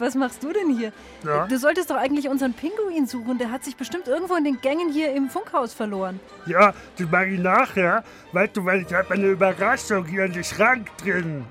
Was 0.00 0.14
machst 0.14 0.42
du 0.42 0.52
denn 0.52 0.76
hier? 0.76 0.92
Ja? 1.24 1.46
Du 1.46 1.58
solltest 1.58 1.90
doch 1.90 1.96
eigentlich 1.96 2.28
unseren 2.28 2.52
Pinguin 2.52 3.06
suchen. 3.06 3.38
Der 3.38 3.50
hat 3.50 3.64
sich 3.64 3.76
bestimmt 3.76 4.08
irgendwo 4.08 4.34
in 4.34 4.44
den 4.44 4.60
Gängen 4.60 4.92
hier 4.92 5.12
im 5.12 5.28
Funkhaus 5.28 5.74
verloren. 5.74 6.20
Ja, 6.46 6.72
das 6.96 7.10
mache 7.10 7.26
ich 7.26 7.40
nachher. 7.40 8.04
Weißt 8.32 8.56
du, 8.56 8.64
weil 8.64 8.82
ich 8.82 8.92
habe 8.92 9.14
eine 9.14 9.26
Überraschung 9.26 10.04
hier 10.06 10.24
in 10.24 10.32
den 10.32 10.44
Schrank 10.44 10.88
drin. 10.98 11.44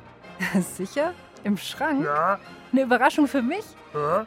Sicher? 0.75 1.13
Im 1.43 1.57
Schrank? 1.57 2.03
Ja? 2.05 2.39
Eine 2.71 2.81
Überraschung 2.83 3.27
für 3.27 3.41
mich? 3.41 3.65
ja? 3.93 4.25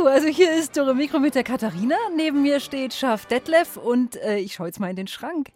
Uh, 0.00 0.06
also 0.06 0.28
hier 0.28 0.50
ist 0.52 0.76
Dore 0.76 0.94
Mikro 0.94 1.18
mit 1.18 1.34
der 1.34 1.44
Katharina. 1.44 1.96
Neben 2.16 2.42
mir 2.42 2.58
steht 2.60 2.94
Schaf 2.94 3.26
Detlef 3.26 3.76
und 3.76 4.16
äh, 4.16 4.38
ich 4.38 4.54
schau 4.54 4.64
jetzt 4.64 4.80
mal 4.80 4.88
in 4.88 4.96
den 4.96 5.06
Schrank. 5.06 5.50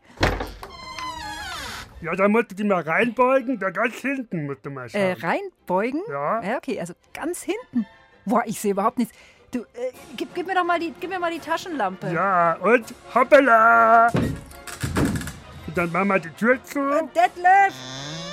Ja, 2.01 2.15
da 2.15 2.29
musst 2.29 2.53
du 2.53 2.55
die 2.55 2.65
mal 2.65 2.83
reinbeugen. 2.83 3.59
Da 3.59 3.71
ganz 3.71 3.97
hinten 3.97 4.47
musst 4.47 4.65
du 4.65 4.71
mal 4.71 4.89
schauen. 4.89 5.01
Äh, 5.01 5.13
reinbeugen? 5.15 6.03
Ja? 6.09 6.43
Ja, 6.43 6.57
okay, 6.57 6.79
also 6.79 6.95
ganz 7.13 7.43
hinten. 7.43 7.87
Boah, 8.25 8.43
ich 8.47 8.61
sehe 8.61 8.73
überhaupt 8.73 8.99
nichts. 8.99 9.17
Du, 9.51 9.61
äh, 9.61 9.93
gib, 10.17 10.35
gib 10.35 10.47
mir 10.47 10.55
doch 10.55 10.65
mal 10.65 10.79
die, 10.79 10.93
gib 11.01 11.11
mir 11.11 11.19
mal 11.19 11.33
die 11.33 11.41
Taschenlampe. 11.41 12.13
Ja, 12.13 12.55
und 12.61 12.85
hoppala! 13.15 14.09
Und 14.13 15.77
dann 15.77 15.91
machen 15.91 16.09
wir 16.09 16.19
die 16.19 16.31
Tür 16.31 16.63
zu. 16.63 16.81
Detlef, 17.15 17.75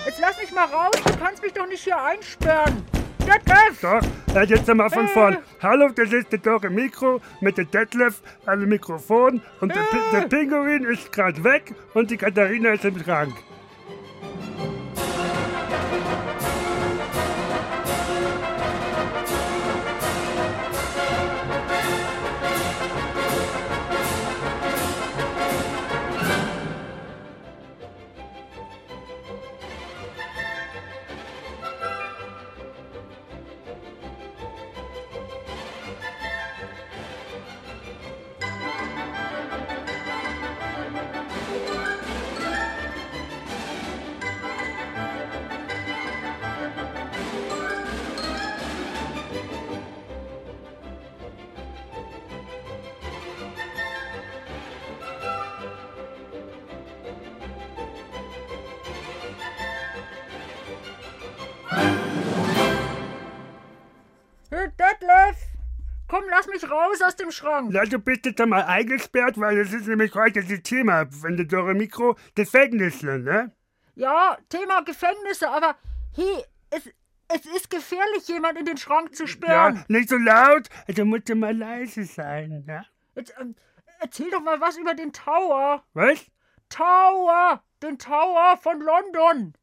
jetzt 0.06 0.20
lass 0.20 0.38
mich 0.40 0.52
mal 0.52 0.66
raus. 0.66 0.92
Du 1.06 1.18
kannst 1.18 1.42
mich 1.42 1.54
doch 1.54 1.68
nicht 1.68 1.84
hier 1.84 2.02
einsperren. 2.02 2.84
Detlef! 3.26 3.82
Doch, 3.82 4.36
äh, 4.36 4.46
jetzt 4.46 4.74
mal 4.74 4.90
von 4.90 5.08
vorn. 5.08 5.38
Hallo, 5.62 5.90
das 5.90 6.14
ist 6.14 6.32
der 6.32 6.40
Dore 6.40 6.70
Mikro 6.70 7.22
mit 7.42 7.58
der 7.58 7.66
Detlef 7.66 8.22
an 8.46 8.60
dem 8.60 8.70
Mikrofon. 8.70 9.42
Und 9.62 9.74
der, 9.74 9.84
der 10.12 10.28
Pinguin 10.28 10.84
ist 10.86 11.12
gerade 11.12 11.44
weg 11.44 11.74
und 11.94 12.12
die 12.12 12.18
Katharina 12.18 12.74
ist 12.74 12.86
im 12.86 12.98
Schrank. 13.04 13.34
Raus 66.96 67.02
aus 67.02 67.16
dem 67.16 67.32
Schrank. 67.32 67.74
Ja, 67.74 67.84
du 67.86 68.00
bist 68.00 68.26
jetzt 68.26 68.42
einmal 68.42 68.64
eingesperrt, 68.64 69.40
weil 69.40 69.64
das 69.64 69.74
ist 69.74 69.88
nämlich 69.88 70.14
heute 70.16 70.44
das 70.44 70.62
Thema 70.62 71.06
von 71.08 71.38
der 71.38 71.46
Dore 71.46 71.74
Mikro 71.74 72.16
Gefängnisse, 72.36 73.20
ne? 73.20 73.52
Ja, 73.96 74.38
Thema 74.50 74.82
Gefängnisse, 74.82 75.50
aber 75.50 75.76
hey, 76.16 76.44
es, 76.70 76.90
es 77.28 77.46
ist 77.46 77.70
gefährlich, 77.70 78.28
jemand 78.28 78.60
in 78.60 78.66
den 78.66 78.78
Schrank 78.78 79.16
zu 79.16 79.28
sperren. 79.28 79.78
Ja, 79.78 79.86
nicht 79.88 80.10
so 80.10 80.18
laut, 80.18 80.70
also 80.88 81.06
musst 81.06 81.30
du 81.30 81.36
mal 81.36 81.56
leise 81.56 82.04
sein, 82.04 82.64
ne? 82.66 82.86
Jetzt, 83.16 83.34
ähm, 83.40 83.56
erzähl 84.00 84.30
doch 84.30 84.42
mal 84.42 84.60
was 84.60 84.78
über 84.78 84.94
den 84.94 85.14
Tower. 85.14 85.84
Was? 85.94 86.26
Tower! 86.70 87.64
Den 87.84 88.00
Tower 88.00 88.58
von 88.62 88.80
London. 88.82 89.54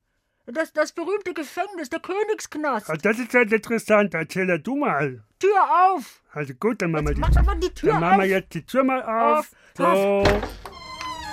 Das, 0.47 0.72
das 0.72 0.92
berühmte 0.92 1.34
Gefängnis, 1.34 1.88
der 1.88 2.00
Königsknast. 2.00 2.91
Ah, 2.91 2.97
das 2.97 3.19
ist 3.19 3.32
halt 3.32 3.53
interessant, 3.53 4.12
erzähl 4.14 4.48
ja 4.48 4.58
du 4.58 4.75
mal. 4.76 5.22
Tür 5.38 5.92
auf! 5.94 6.20
Also 6.32 6.53
gut, 6.54 6.82
dann 6.82 6.91
machen 6.91 7.06
wir 7.06 7.10
Jetzt 7.12 7.16
die, 7.16 7.20
mach 7.38 7.44
mal 7.47 7.60
die 7.60 7.70
Tür 7.70 7.92
dann 7.92 8.00
machen 8.00 8.19
wir 8.20 8.26
jetzt 8.26 8.54
die 8.54 8.66
Tür 8.66 8.82
mal 8.84 9.02
auf. 9.02 9.38
Auf, 9.38 9.50
So, 9.76 10.25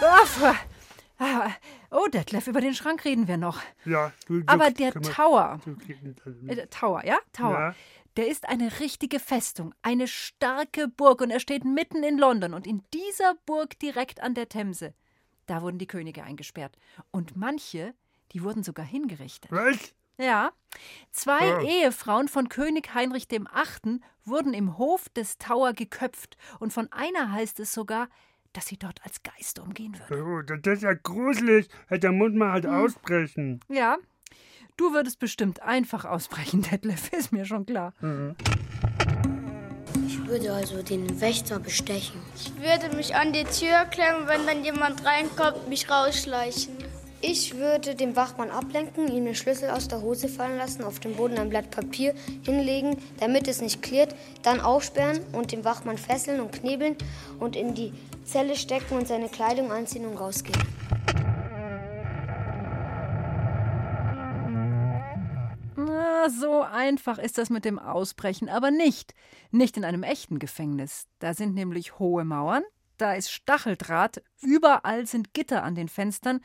Auf. 0.06 0.56
Ah, 1.18 1.52
Oh, 1.92 2.06
Detlef, 2.08 2.46
über 2.48 2.62
den 2.62 2.75
Schrank 2.75 3.03
reden 3.03 3.28
wir 3.28 3.38
noch. 3.38 3.59
ja. 3.84 4.12
Du, 4.28 4.42
du, 4.42 4.44
Aber 4.48 4.69
der 4.69 4.92
können 4.92 5.06
wir- 5.06 5.12
Tower, 5.12 5.59
äh, 6.48 6.56
der 6.56 6.69
Tower, 6.69 7.03
ja? 7.03 7.18
Tower. 7.34 7.59
Ja. 7.59 7.75
Der 8.16 8.28
ist 8.28 8.48
eine 8.48 8.80
richtige 8.80 9.19
Festung, 9.19 9.74
eine 9.81 10.08
starke 10.08 10.88
Burg 10.88 11.22
und 11.22 11.31
er 11.31 11.40
steht 11.40 11.66
mitten 11.66 12.03
in 12.03 12.18
London. 12.19 12.53
Und 12.53 12.68
in 12.68 12.84
dieser 12.94 13.34
Burg 13.48 13.80
direkt 13.80 14.22
an 14.22 14.36
der 14.36 14.50
Themse, 14.50 14.94
da 15.48 15.62
wurden 15.64 15.80
die 15.80 15.88
Könige 15.88 16.24
eingesperrt. 16.24 16.78
Und 17.12 17.36
manche, 17.36 17.96
die 18.32 18.44
wurden 18.44 18.64
sogar 18.64 18.86
hingerichtet. 18.86 19.52
Was? 19.52 19.94
Ja. 20.18 20.52
Zwei 21.12 21.58
Oh. 21.58 21.62
Ehefrauen 21.66 22.28
von 22.28 22.50
König 22.50 22.94
Heinrich 22.94 23.28
VIII. 23.32 24.02
wurden 24.26 24.54
im 24.54 24.78
Hof 24.78 25.08
des 25.10 25.38
Tower 25.38 25.74
geköpft. 25.74 26.38
Und 26.60 26.74
von 26.74 26.92
einer 26.92 27.32
heißt 27.32 27.60
es 27.62 27.74
sogar, 27.74 28.10
dass 28.54 28.68
sie 28.68 28.78
dort 28.78 29.02
als 29.06 29.24
Geist 29.24 29.60
umgehen 29.60 29.98
würde. 30.10 30.24
Oh, 30.24 30.42
das 30.42 30.78
ist 30.78 30.84
ja 30.84 30.94
gruselig. 30.94 31.68
Ja, 31.90 31.98
Da 31.98 32.12
muss 32.12 32.34
man 32.34 32.52
halt 32.52 32.66
Hm. 32.66 32.74
ausbrechen. 32.74 33.60
Ja. 33.70 33.98
Du 34.76 34.94
würdest 34.94 35.20
bestimmt 35.20 35.62
einfach 35.62 36.06
ausbrechen, 36.06 36.62
Detlef, 36.72 37.12
ist 37.14 37.32
mir 37.32 37.46
schon 37.46 37.66
klar. 37.66 37.94
Ich 40.08 40.26
würde 40.28 40.54
also 40.54 40.82
den 40.82 41.20
Wächter 41.22 41.60
bestechen. 41.60 42.20
Ich 42.36 42.52
würde 42.58 42.96
mich 42.96 43.16
an 43.16 43.34
die 43.34 43.44
Tür 43.44 43.86
klemmen, 43.86 44.28
wenn 44.28 44.46
dann 44.48 44.64
jemand 44.64 45.04
reinkommt, 45.06 45.68
mich 45.70 45.90
rausschleichen. 45.90 46.76
Ich 47.22 47.57
würde 47.57 47.96
den 47.96 48.16
Wachmann 48.16 48.50
ablenken, 48.50 49.09
ihm 49.09 49.25
den 49.25 49.35
Schlüssel 49.35 49.69
aus 49.72 49.90
der 49.90 50.02
Hose 50.02 50.30
fallen 50.30 50.57
lassen, 50.57 50.85
auf 50.85 51.02
dem 51.02 51.16
Boden 51.16 51.38
ein 51.38 51.50
Blatt 51.50 51.69
Papier 51.69 52.16
hinlegen, 52.46 52.97
damit 53.19 53.50
es 53.50 53.62
nicht 53.62 53.81
klirrt, 53.81 54.16
dann 54.41 54.62
aufsperren 54.62 55.19
und 55.34 55.52
den 55.52 55.66
Wachmann 55.66 55.97
fesseln 55.97 56.40
und 56.40 56.53
knebeln 56.53 56.96
und 57.40 57.57
in 57.57 57.75
die 57.75 57.91
Zelle 58.24 58.56
stecken 58.56 58.97
und 58.97 59.07
seine 59.07 59.28
Kleidung 59.28 59.69
anziehen 59.69 60.06
und 60.06 60.16
rausgehen. 60.16 60.57
Na, 65.75 66.30
so 66.30 66.62
einfach 66.62 67.18
ist 67.18 67.38
das 67.38 67.50
mit 67.50 67.66
dem 67.66 67.80
Ausbrechen, 67.80 68.47
aber 68.47 68.72
nicht. 68.72 69.13
Nicht 69.51 69.75
in 69.75 69.84
einem 69.84 70.03
echten 70.03 70.40
Gefängnis. 70.40 71.07
Da 71.19 71.34
sind 71.34 71.53
nämlich 71.53 72.00
hohe 72.00 72.24
Mauern, 72.24 72.63
da 72.97 73.13
ist 73.13 73.31
Stacheldraht, 73.31 74.22
überall 74.41 75.06
sind 75.06 75.34
Gitter 75.34 75.63
an 75.63 75.75
den 75.75 75.90
Fenstern. 75.90 76.40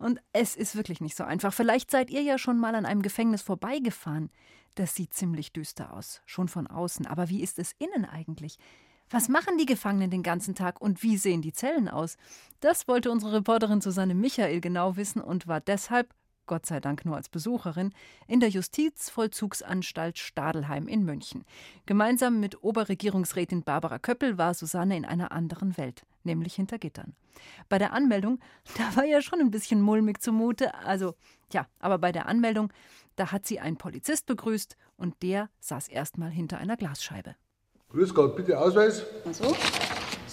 Und 0.00 0.18
es 0.32 0.56
ist 0.56 0.76
wirklich 0.76 1.02
nicht 1.02 1.14
so 1.14 1.24
einfach. 1.24 1.52
Vielleicht 1.52 1.90
seid 1.90 2.10
ihr 2.10 2.22
ja 2.22 2.38
schon 2.38 2.58
mal 2.58 2.74
an 2.74 2.86
einem 2.86 3.02
Gefängnis 3.02 3.42
vorbeigefahren. 3.42 4.30
Das 4.74 4.94
sieht 4.94 5.12
ziemlich 5.12 5.52
düster 5.52 5.92
aus, 5.92 6.22
schon 6.24 6.48
von 6.48 6.66
außen. 6.66 7.06
Aber 7.06 7.28
wie 7.28 7.42
ist 7.42 7.58
es 7.58 7.74
innen 7.78 8.06
eigentlich? 8.06 8.58
Was 9.10 9.28
machen 9.28 9.58
die 9.58 9.66
Gefangenen 9.66 10.10
den 10.10 10.22
ganzen 10.22 10.54
Tag 10.54 10.80
und 10.80 11.02
wie 11.02 11.18
sehen 11.18 11.42
die 11.42 11.52
Zellen 11.52 11.88
aus? 11.88 12.16
Das 12.60 12.88
wollte 12.88 13.10
unsere 13.10 13.34
Reporterin 13.34 13.82
Susanne 13.82 14.14
Michael 14.14 14.60
genau 14.60 14.96
wissen 14.96 15.20
und 15.20 15.46
war 15.46 15.60
deshalb 15.60 16.14
Gott 16.50 16.66
sei 16.66 16.80
Dank 16.80 17.04
nur 17.04 17.14
als 17.14 17.28
Besucherin, 17.28 17.94
in 18.26 18.40
der 18.40 18.48
Justizvollzugsanstalt 18.48 20.18
Stadelheim 20.18 20.88
in 20.88 21.04
München. 21.04 21.44
Gemeinsam 21.86 22.40
mit 22.40 22.64
Oberregierungsrätin 22.64 23.62
Barbara 23.62 24.00
Köppel 24.00 24.36
war 24.36 24.52
Susanne 24.52 24.96
in 24.96 25.04
einer 25.04 25.30
anderen 25.30 25.78
Welt, 25.78 26.02
nämlich 26.24 26.56
hinter 26.56 26.80
Gittern. 26.80 27.14
Bei 27.68 27.78
der 27.78 27.92
Anmeldung, 27.92 28.40
da 28.76 28.96
war 28.96 29.04
ja 29.04 29.22
schon 29.22 29.38
ein 29.38 29.52
bisschen 29.52 29.80
mulmig 29.80 30.20
zumute, 30.20 30.74
also 30.74 31.14
ja, 31.52 31.68
aber 31.78 31.98
bei 31.98 32.10
der 32.10 32.26
Anmeldung, 32.26 32.72
da 33.14 33.30
hat 33.30 33.46
sie 33.46 33.60
einen 33.60 33.76
Polizist 33.76 34.26
begrüßt 34.26 34.76
und 34.96 35.22
der 35.22 35.50
saß 35.60 35.86
erstmal 35.86 36.30
hinter 36.30 36.58
einer 36.58 36.76
Glasscheibe. 36.76 37.36
Grüß 37.90 38.12
Gott, 38.12 38.34
bitte 38.34 38.58
Ausweis. 38.58 39.06
So, 39.30 39.54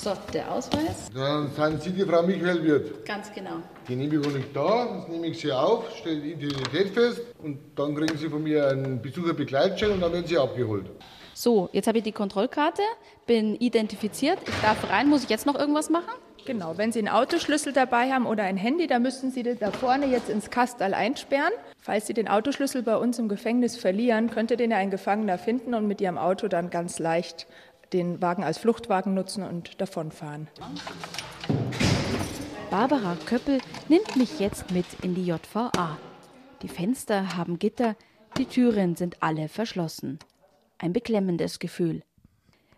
So, 0.07 0.13
der 0.31 0.49
Ausweis. 0.49 1.09
Dann 1.13 1.51
sind 1.51 1.81
Sie 1.81 1.91
die 1.91 2.03
Frau 2.03 2.23
Michael 2.23 2.63
Wirth. 2.63 3.05
Ganz 3.05 3.29
genau. 3.33 3.57
Genehmigung 3.85 4.33
liegt 4.33 4.55
da, 4.55 4.99
jetzt 4.99 5.09
nehme 5.09 5.27
ich 5.27 5.37
Sie 5.37 5.51
auf, 5.51 5.93
stelle 5.97 6.21
die 6.21 6.31
Identität 6.31 6.93
fest 6.93 7.23
und 7.43 7.59
dann 7.75 7.93
kriegen 7.93 8.17
Sie 8.17 8.29
von 8.29 8.41
mir 8.41 8.69
einen 8.69 9.01
Besucherbegleitschein 9.01 9.91
und 9.91 9.99
dann 9.99 10.13
werden 10.13 10.25
Sie 10.25 10.37
abgeholt. 10.37 10.85
So, 11.33 11.67
jetzt 11.73 11.89
habe 11.89 11.97
ich 11.97 12.05
die 12.05 12.13
Kontrollkarte, 12.13 12.83
bin 13.25 13.55
identifiziert. 13.55 14.39
Ich 14.47 14.61
darf 14.61 14.89
rein. 14.89 15.09
Muss 15.09 15.25
ich 15.25 15.29
jetzt 15.29 15.45
noch 15.45 15.55
irgendwas 15.55 15.89
machen? 15.89 16.13
Genau, 16.45 16.77
wenn 16.77 16.93
Sie 16.93 16.99
einen 16.99 17.09
Autoschlüssel 17.09 17.73
dabei 17.73 18.09
haben 18.09 18.25
oder 18.25 18.43
ein 18.43 18.55
Handy, 18.55 18.87
dann 18.87 19.01
müssen 19.01 19.31
Sie 19.31 19.43
das 19.43 19.59
da 19.59 19.71
vorne 19.71 20.05
jetzt 20.05 20.29
ins 20.29 20.49
Kastal 20.49 20.93
einsperren. 20.93 21.51
Falls 21.77 22.07
Sie 22.07 22.13
den 22.13 22.29
Autoschlüssel 22.29 22.81
bei 22.83 22.95
uns 22.95 23.19
im 23.19 23.27
Gefängnis 23.27 23.75
verlieren, 23.75 24.29
könnte 24.29 24.55
den 24.55 24.71
ja 24.71 24.77
ein 24.77 24.89
Gefangener 24.89 25.37
finden 25.37 25.73
und 25.73 25.87
mit 25.87 25.99
Ihrem 25.99 26.17
Auto 26.17 26.47
dann 26.47 26.69
ganz 26.69 26.99
leicht 26.99 27.47
den 27.93 28.21
Wagen 28.21 28.43
als 28.43 28.57
Fluchtwagen 28.57 29.13
nutzen 29.13 29.43
und 29.43 29.79
davonfahren. 29.79 30.47
Barbara 32.69 33.15
Köppel 33.25 33.59
nimmt 33.87 34.15
mich 34.15 34.39
jetzt 34.39 34.71
mit 34.71 34.85
in 35.01 35.15
die 35.15 35.25
JVA. 35.25 35.97
Die 36.61 36.67
Fenster 36.67 37.37
haben 37.37 37.59
Gitter, 37.59 37.95
die 38.37 38.45
Türen 38.45 38.95
sind 38.95 39.23
alle 39.23 39.47
verschlossen. 39.47 40.19
Ein 40.77 40.93
beklemmendes 40.93 41.59
Gefühl. 41.59 42.03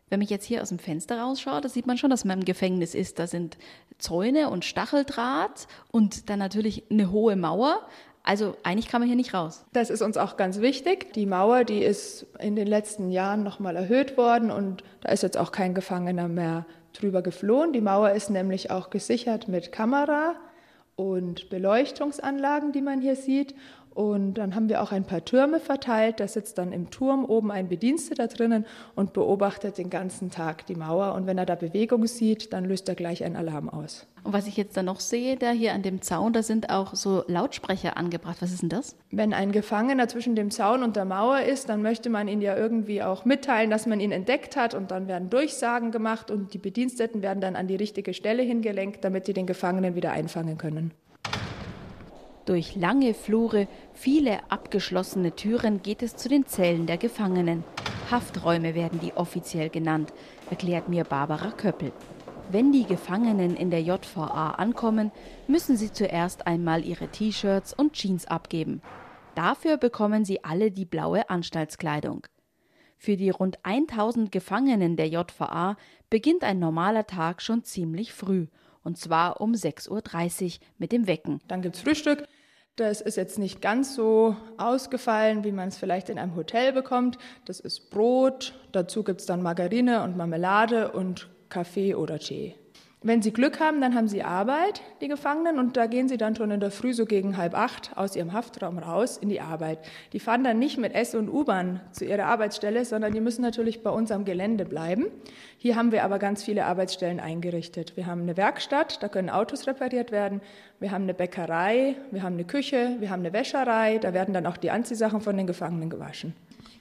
Wenn 0.10 0.22
ich 0.22 0.30
jetzt 0.30 0.46
hier 0.46 0.62
aus 0.62 0.70
dem 0.70 0.80
Fenster 0.80 1.20
rausschaue, 1.20 1.62
da 1.62 1.70
sieht 1.70 1.86
man 1.86 1.98
schon, 1.98 2.10
dass 2.10 2.26
man 2.26 2.40
im 2.40 2.46
Gefängnis 2.46 2.96
ist. 2.96 3.20
Da 3.20 3.28
sind 3.28 3.58
Zäune 4.00 4.50
und 4.50 4.66
Stacheldraht 4.66 5.68
und 5.92 6.30
dann 6.30 6.40
natürlich 6.40 6.84
eine 6.90 7.12
hohe 7.12 7.36
Mauer. 7.36 7.88
Also 8.24 8.56
eigentlich 8.64 8.90
kann 8.90 9.02
man 9.02 9.08
hier 9.08 9.16
nicht 9.16 9.34
raus. 9.34 9.66
Das 9.74 9.90
ist 9.90 10.02
uns 10.02 10.18
auch 10.18 10.38
ganz 10.38 10.60
wichtig. 10.60 11.14
Die 11.14 11.26
Mauer, 11.26 11.64
die 11.64 11.84
ist 11.84 12.28
in 12.40 12.56
den 12.56 12.68
letzten 12.68 13.12
Jahren 13.12 13.44
nochmal 13.44 13.76
erhöht 13.76 14.18
worden 14.18 14.52
und 14.52 14.84
da 15.02 15.12
ist 15.12 15.24
jetzt 15.24 15.38
auch 15.38 15.52
kein 15.52 15.74
Gefangener 15.74 16.28
mehr 16.28 16.66
drüber 16.94 17.22
geflohen. 17.22 17.74
Die 17.74 17.82
Mauer 17.82 18.12
ist 18.12 18.30
nämlich 18.30 18.72
auch 18.72 18.90
gesichert 18.90 19.48
mit 19.48 19.72
Kamera 19.72 20.36
und 20.96 21.50
Beleuchtungsanlagen, 21.50 22.72
die 22.74 22.82
man 22.82 23.02
hier 23.02 23.16
sieht. 23.16 23.56
Und 24.00 24.36
dann 24.36 24.56
haben 24.56 24.70
wir 24.70 24.82
auch 24.82 24.94
ein 24.94 25.04
paar 25.04 25.26
Türme 25.26 25.60
verteilt. 25.60 26.22
Da 26.22 26.28
sitzt 26.30 26.58
dann 26.58 26.72
im 26.72 26.90
Turm 26.90 27.26
oben 27.26 27.52
ein 27.52 27.68
Bediensteter 27.68 28.28
drinnen 28.28 28.66
und 28.96 29.12
beobachtet 29.12 29.78
den 29.78 29.90
ganzen 29.90 30.32
Tag 30.32 30.66
die 30.68 30.76
Mauer. 30.76 31.16
Und 31.16 31.28
wenn 31.28 31.38
er 31.38 31.46
da 31.46 31.56
Bewegung 31.56 32.08
sieht, 32.08 32.54
dann 32.54 32.64
löst 32.64 32.88
er 32.88 32.96
gleich 32.96 33.26
einen 33.26 33.36
Alarm 33.36 33.68
aus. 33.68 34.08
Und 34.24 34.32
was 34.32 34.48
ich 34.48 34.56
jetzt 34.56 34.78
da 34.78 34.84
noch 34.84 35.02
sehe, 35.02 35.36
da 35.36 35.52
hier 35.52 35.74
an 35.74 35.82
dem 35.82 36.02
Zaun, 36.02 36.32
da 36.32 36.44
sind 36.44 36.70
auch 36.70 36.96
so 36.96 37.26
Lautsprecher 37.28 37.98
angebracht. 37.98 38.38
Was 38.40 38.54
ist 38.54 38.62
denn 38.62 38.70
das? 38.70 38.96
Wenn 39.12 39.34
ein 39.34 39.52
Gefangener 39.52 40.08
zwischen 40.08 40.34
dem 40.34 40.50
Zaun 40.50 40.82
und 40.82 40.96
der 40.96 41.04
Mauer 41.04 41.42
ist, 41.42 41.68
dann 41.68 41.82
möchte 41.82 42.10
man 42.10 42.30
ihn 42.30 42.42
ja 42.42 42.56
irgendwie 42.56 43.04
auch 43.04 43.26
mitteilen, 43.26 43.70
dass 43.70 43.86
man 43.86 44.00
ihn 44.00 44.14
entdeckt 44.14 44.56
hat. 44.56 44.76
Und 44.76 44.92
dann 44.92 45.10
werden 45.10 45.30
Durchsagen 45.30 45.92
gemacht 45.92 46.32
und 46.32 46.54
die 46.54 46.58
Bediensteten 46.58 47.22
werden 47.22 47.42
dann 47.42 47.58
an 47.58 47.68
die 47.68 47.76
richtige 47.76 48.14
Stelle 48.14 48.44
hingelenkt, 48.44 49.04
damit 49.04 49.26
sie 49.26 49.34
den 49.34 49.46
Gefangenen 49.46 49.96
wieder 49.96 50.14
einfangen 50.14 50.58
können. 50.58 50.94
Durch 52.50 52.76
lange 52.76 53.14
Flure, 53.14 53.68
viele 53.94 54.40
abgeschlossene 54.50 55.36
Türen 55.36 55.84
geht 55.84 56.02
es 56.02 56.16
zu 56.16 56.28
den 56.28 56.48
Zellen 56.48 56.88
der 56.88 56.98
Gefangenen. 56.98 57.64
Hafträume 58.10 58.74
werden 58.74 59.00
die 59.00 59.14
offiziell 59.14 59.70
genannt, 59.70 60.12
erklärt 60.50 60.90
mir 60.90 61.04
Barbara 61.04 61.52
Köppel. 61.52 61.92
Wenn 62.50 62.72
die 62.72 62.86
Gefangenen 62.86 63.56
in 63.56 63.70
der 63.70 63.84
JVA 63.84 64.54
ankommen, 64.54 65.12
müssen 65.46 65.78
sie 65.78 65.92
zuerst 65.92 66.48
einmal 66.48 66.84
ihre 66.84 67.10
T-Shirts 67.10 67.72
und 67.72 67.94
Jeans 67.94 68.26
abgeben. 68.26 68.82
Dafür 69.36 69.78
bekommen 69.78 70.26
sie 70.26 70.44
alle 70.44 70.72
die 70.72 70.86
blaue 70.86 71.30
Anstaltskleidung. 71.30 72.26
Für 72.98 73.16
die 73.16 73.30
rund 73.30 73.60
1000 73.62 74.32
Gefangenen 74.32 74.96
der 74.96 75.08
JVA 75.08 75.78
beginnt 76.10 76.44
ein 76.44 76.58
normaler 76.58 77.06
Tag 77.06 77.44
schon 77.44 77.64
ziemlich 77.64 78.12
früh, 78.12 78.48
und 78.82 78.98
zwar 78.98 79.40
um 79.40 79.52
6.30 79.52 79.92
Uhr 79.92 80.66
mit 80.80 80.92
dem 80.92 81.06
Wecken. 81.06 81.42
Dann 81.48 81.62
gibt's 81.62 81.82
Frühstück. 81.82 82.28
Das 82.80 83.02
ist 83.02 83.18
jetzt 83.18 83.38
nicht 83.38 83.62
ganz 83.62 83.94
so 83.94 84.38
ausgefallen, 84.58 85.44
wie 85.44 85.52
man 85.52 85.68
es 85.68 85.78
vielleicht 85.78 86.08
in 86.08 86.18
einem 86.18 86.38
Hotel 86.38 86.72
bekommt. 86.72 87.18
Das 87.44 87.60
ist 87.60 87.90
Brot, 87.90 88.54
dazu 88.72 89.04
gibt's 89.04 89.26
dann 89.26 89.42
Margarine 89.42 90.02
und 90.02 90.16
Marmelade 90.16 90.94
und 90.94 91.28
Kaffee 91.50 91.94
oder 91.94 92.20
Tee. 92.20 92.56
Wenn 93.02 93.22
Sie 93.22 93.32
Glück 93.32 93.62
haben, 93.62 93.80
dann 93.80 93.96
haben 93.96 94.10
Sie 94.10 94.24
Arbeit, 94.24 94.82
die 95.00 95.08
Gefangenen, 95.08 95.58
und 95.58 95.78
da 95.78 95.86
gehen 95.86 96.10
Sie 96.10 96.18
dann 96.18 96.36
schon 96.36 96.52
in 96.52 96.60
der 96.60 96.70
Früh 96.70 96.94
so 96.94 97.06
gegen 97.06 97.38
halb 97.38 97.58
acht 97.58 97.96
aus 97.96 98.14
Ihrem 98.18 98.34
Haftraum 98.34 98.78
raus 98.78 99.16
in 99.16 99.30
die 99.30 99.40
Arbeit. 99.40 99.80
Die 100.12 100.20
fahren 100.20 100.44
dann 100.44 100.60
nicht 100.60 100.78
mit 100.78 100.94
S- 100.94 101.16
und 101.16 101.30
U-Bahn 101.30 101.80
zu 101.94 102.04
ihrer 102.04 102.26
Arbeitsstelle, 102.26 102.84
sondern 102.84 103.14
die 103.14 103.22
müssen 103.22 103.42
natürlich 103.42 103.84
bei 103.84 103.90
uns 103.90 104.12
am 104.12 104.26
Gelände 104.26 104.66
bleiben. 104.66 105.06
Hier 105.58 105.78
haben 105.78 105.94
wir 105.94 106.04
aber 106.04 106.20
ganz 106.20 106.44
viele 106.44 106.66
Arbeitsstellen 106.66 107.22
eingerichtet. 107.22 107.96
Wir 107.96 108.06
haben 108.06 108.24
eine 108.24 108.36
Werkstatt, 108.36 109.02
da 109.02 109.08
können 109.08 109.30
Autos 109.30 109.66
repariert 109.66 110.12
werden. 110.12 110.42
Wir 110.82 110.92
haben 110.92 111.04
eine 111.04 111.14
Bäckerei, 111.14 111.96
wir 112.12 112.22
haben 112.22 112.34
eine 112.34 112.44
Küche, 112.44 112.98
wir 113.00 113.12
haben 113.12 113.22
eine 113.22 113.32
Wäscherei, 113.32 114.00
da 114.00 114.14
werden 114.14 114.34
dann 114.34 114.46
auch 114.46 114.58
die 114.58 114.72
Anziehsachen 114.72 115.22
von 115.22 115.38
den 115.38 115.48
Gefangenen 115.48 115.90
gewaschen. 115.90 116.34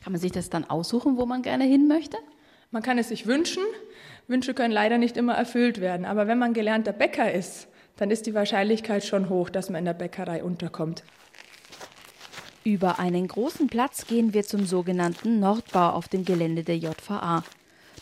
Kann 0.02 0.12
man 0.12 0.20
sich 0.20 0.32
das 0.32 0.50
dann 0.50 0.68
aussuchen, 0.68 1.16
wo 1.16 1.26
man 1.26 1.42
gerne 1.42 1.62
hin 1.62 1.86
möchte? 1.86 2.16
Man 2.72 2.82
kann 2.82 2.98
es 2.98 3.08
sich 3.08 3.26
wünschen. 3.26 3.62
Wünsche 4.28 4.52
können 4.52 4.72
leider 4.72 4.98
nicht 4.98 5.16
immer 5.16 5.34
erfüllt 5.34 5.80
werden. 5.80 6.04
Aber 6.06 6.28
wenn 6.28 6.38
man 6.38 6.52
gelernter 6.52 6.92
Bäcker 6.92 7.32
ist, 7.32 7.68
dann 7.96 8.10
ist 8.10 8.26
die 8.26 8.34
Wahrscheinlichkeit 8.34 9.04
schon 9.04 9.28
hoch, 9.28 9.48
dass 9.48 9.70
man 9.70 9.80
in 9.80 9.84
der 9.86 9.94
Bäckerei 9.94 10.44
unterkommt. 10.44 11.02
Über 12.62 12.98
einen 12.98 13.26
großen 13.26 13.68
Platz 13.68 14.06
gehen 14.06 14.34
wir 14.34 14.42
zum 14.42 14.66
sogenannten 14.66 15.40
Nordbau 15.40 15.90
auf 15.90 16.08
dem 16.08 16.26
Gelände 16.26 16.62
der 16.62 16.76
JVA. 16.76 17.42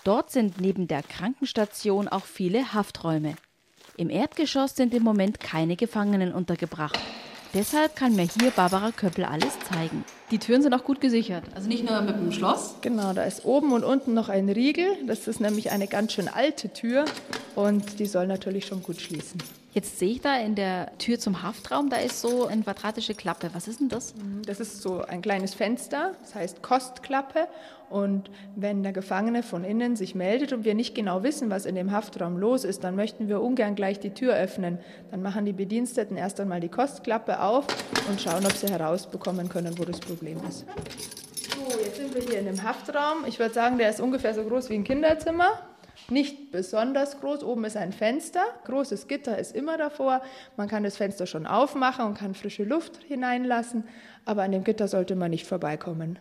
Dort 0.03 0.31
sind 0.33 0.61
neben 0.61 0.89
der 0.89 1.03
Krankenstation 1.03 2.09
auch 2.09 2.25
viele 2.25 2.75
Hafträume. 2.75 3.37
Im 3.97 4.11
Erdgeschoss 4.11 4.75
sind 4.75 4.93
im 4.95 5.05
Moment 5.05 5.39
keine 5.41 5.77
Gefangenen 5.77 6.33
untergebracht. 6.33 6.99
Deshalb 7.55 7.95
kann 7.95 8.17
mir 8.17 8.29
hier 8.29 8.51
Barbara 8.51 8.91
Köppel 8.91 9.25
alles 9.25 9.59
zeigen. 9.61 10.05
Die 10.33 10.39
Türen 10.39 10.61
sind 10.61 10.75
auch 10.75 10.83
gut 10.83 11.01
gesichert. 11.01 11.45
Also 11.55 11.69
nicht 11.69 11.89
nur 11.89 12.01
mit 12.03 12.17
dem 12.17 12.33
Schloss. 12.33 12.75
Genau, 12.81 13.13
da 13.13 13.23
ist 13.23 13.45
oben 13.45 13.73
und 13.73 13.85
unten 13.85 14.13
noch 14.13 14.29
ein 14.29 14.49
Riegel. 14.49 14.89
Das 15.07 15.29
ist 15.29 15.41
nämlich 15.41 15.71
eine 15.71 15.87
ganz 15.87 16.13
schön 16.13 16.29
alte 16.29 16.69
Tür 16.69 17.05
und 17.55 18.01
die 18.01 18.07
soll 18.07 18.27
natürlich 18.27 18.67
schon 18.67 18.83
gut 18.83 19.01
schließen. 19.01 19.41
Jetzt 19.77 19.99
sehe 19.99 20.13
ich 20.13 20.23
da 20.23 20.39
in 20.39 20.55
der 20.55 20.97
Tür 20.97 21.19
zum 21.19 21.43
Haftraum, 21.43 21.91
da 21.91 21.99
ist 21.99 22.23
so 22.23 22.47
eine 22.47 22.63
quadratische 22.63 23.13
Klappe. 23.13 23.51
Was 23.53 23.69
ist 23.69 23.79
denn 23.79 23.91
das? 23.91 24.15
Das 24.47 24.59
ist 24.59 24.81
so 24.81 25.03
ein 25.03 25.21
kleines 25.21 25.53
Fenster, 25.53 26.15
das 26.23 26.35
heißt 26.35 26.63
Kostklappe. 26.63 27.47
Und 27.91 28.31
wenn 28.55 28.83
der 28.83 28.95
Gefangene 28.95 29.43
von 29.43 29.65
innen 29.65 29.95
sich 29.95 30.15
meldet 30.15 30.55
und 30.55 30.65
wir 30.65 30.75
nicht 30.75 30.95
genau 30.95 31.23
wissen, 31.25 31.51
was 31.51 31.67
in 31.67 31.75
dem 31.75 31.93
Haftraum 31.93 32.39
los 32.39 32.65
ist, 32.65 32.85
dann 32.85 32.97
möchten 32.97 33.29
wir 33.29 33.43
ungern 33.43 33.75
gleich 33.75 34.01
die 34.01 34.15
Tür 34.15 34.35
öffnen. 34.35 34.79
Dann 35.11 35.21
machen 35.21 35.45
die 35.45 35.53
Bediensteten 35.53 36.17
erst 36.17 36.41
einmal 36.41 36.61
die 36.61 36.71
Kostklappe 36.71 37.43
auf 37.43 37.67
und 38.09 38.19
schauen, 38.19 38.47
ob 38.47 38.53
sie 38.53 38.69
herausbekommen 38.69 39.51
können, 39.51 39.79
wo 39.79 39.85
das 39.85 40.01
Problem 40.01 40.39
ist. 40.49 40.65
So, 41.55 41.79
jetzt 41.85 41.97
sind 41.99 42.15
wir 42.15 42.23
hier 42.23 42.39
in 42.39 42.47
dem 42.47 42.63
Haftraum. 42.63 43.27
Ich 43.27 43.39
würde 43.39 43.53
sagen, 43.53 43.77
der 43.77 43.91
ist 43.91 44.01
ungefähr 44.01 44.33
so 44.33 44.43
groß 44.43 44.71
wie 44.71 44.75
ein 44.77 44.85
Kinderzimmer. 44.85 45.51
Nicht 46.09 46.53
besonders 46.53 47.21
groß. 47.21 47.43
Oben 47.43 47.65
ist 47.65 47.77
ein 47.77 47.93
Fenster. 47.93 48.43
Großes 48.65 49.09
Gitter 49.09 49.39
ist 49.39 49.57
immer 49.57 49.77
davor. 49.77 50.23
Man 50.57 50.69
kann 50.69 50.85
das 50.85 50.97
Fenster 50.97 51.27
schon 51.27 51.47
aufmachen 51.47 52.07
und 52.07 52.17
kann 52.17 52.35
frische 52.35 52.63
Luft 52.63 53.03
hineinlassen. 53.03 53.85
Aber 54.25 54.43
an 54.43 54.53
dem 54.53 54.63
Gitter 54.63 54.87
sollte 54.87 55.17
man 55.17 55.31
nicht 55.31 55.47
vorbeikommen. 55.47 56.19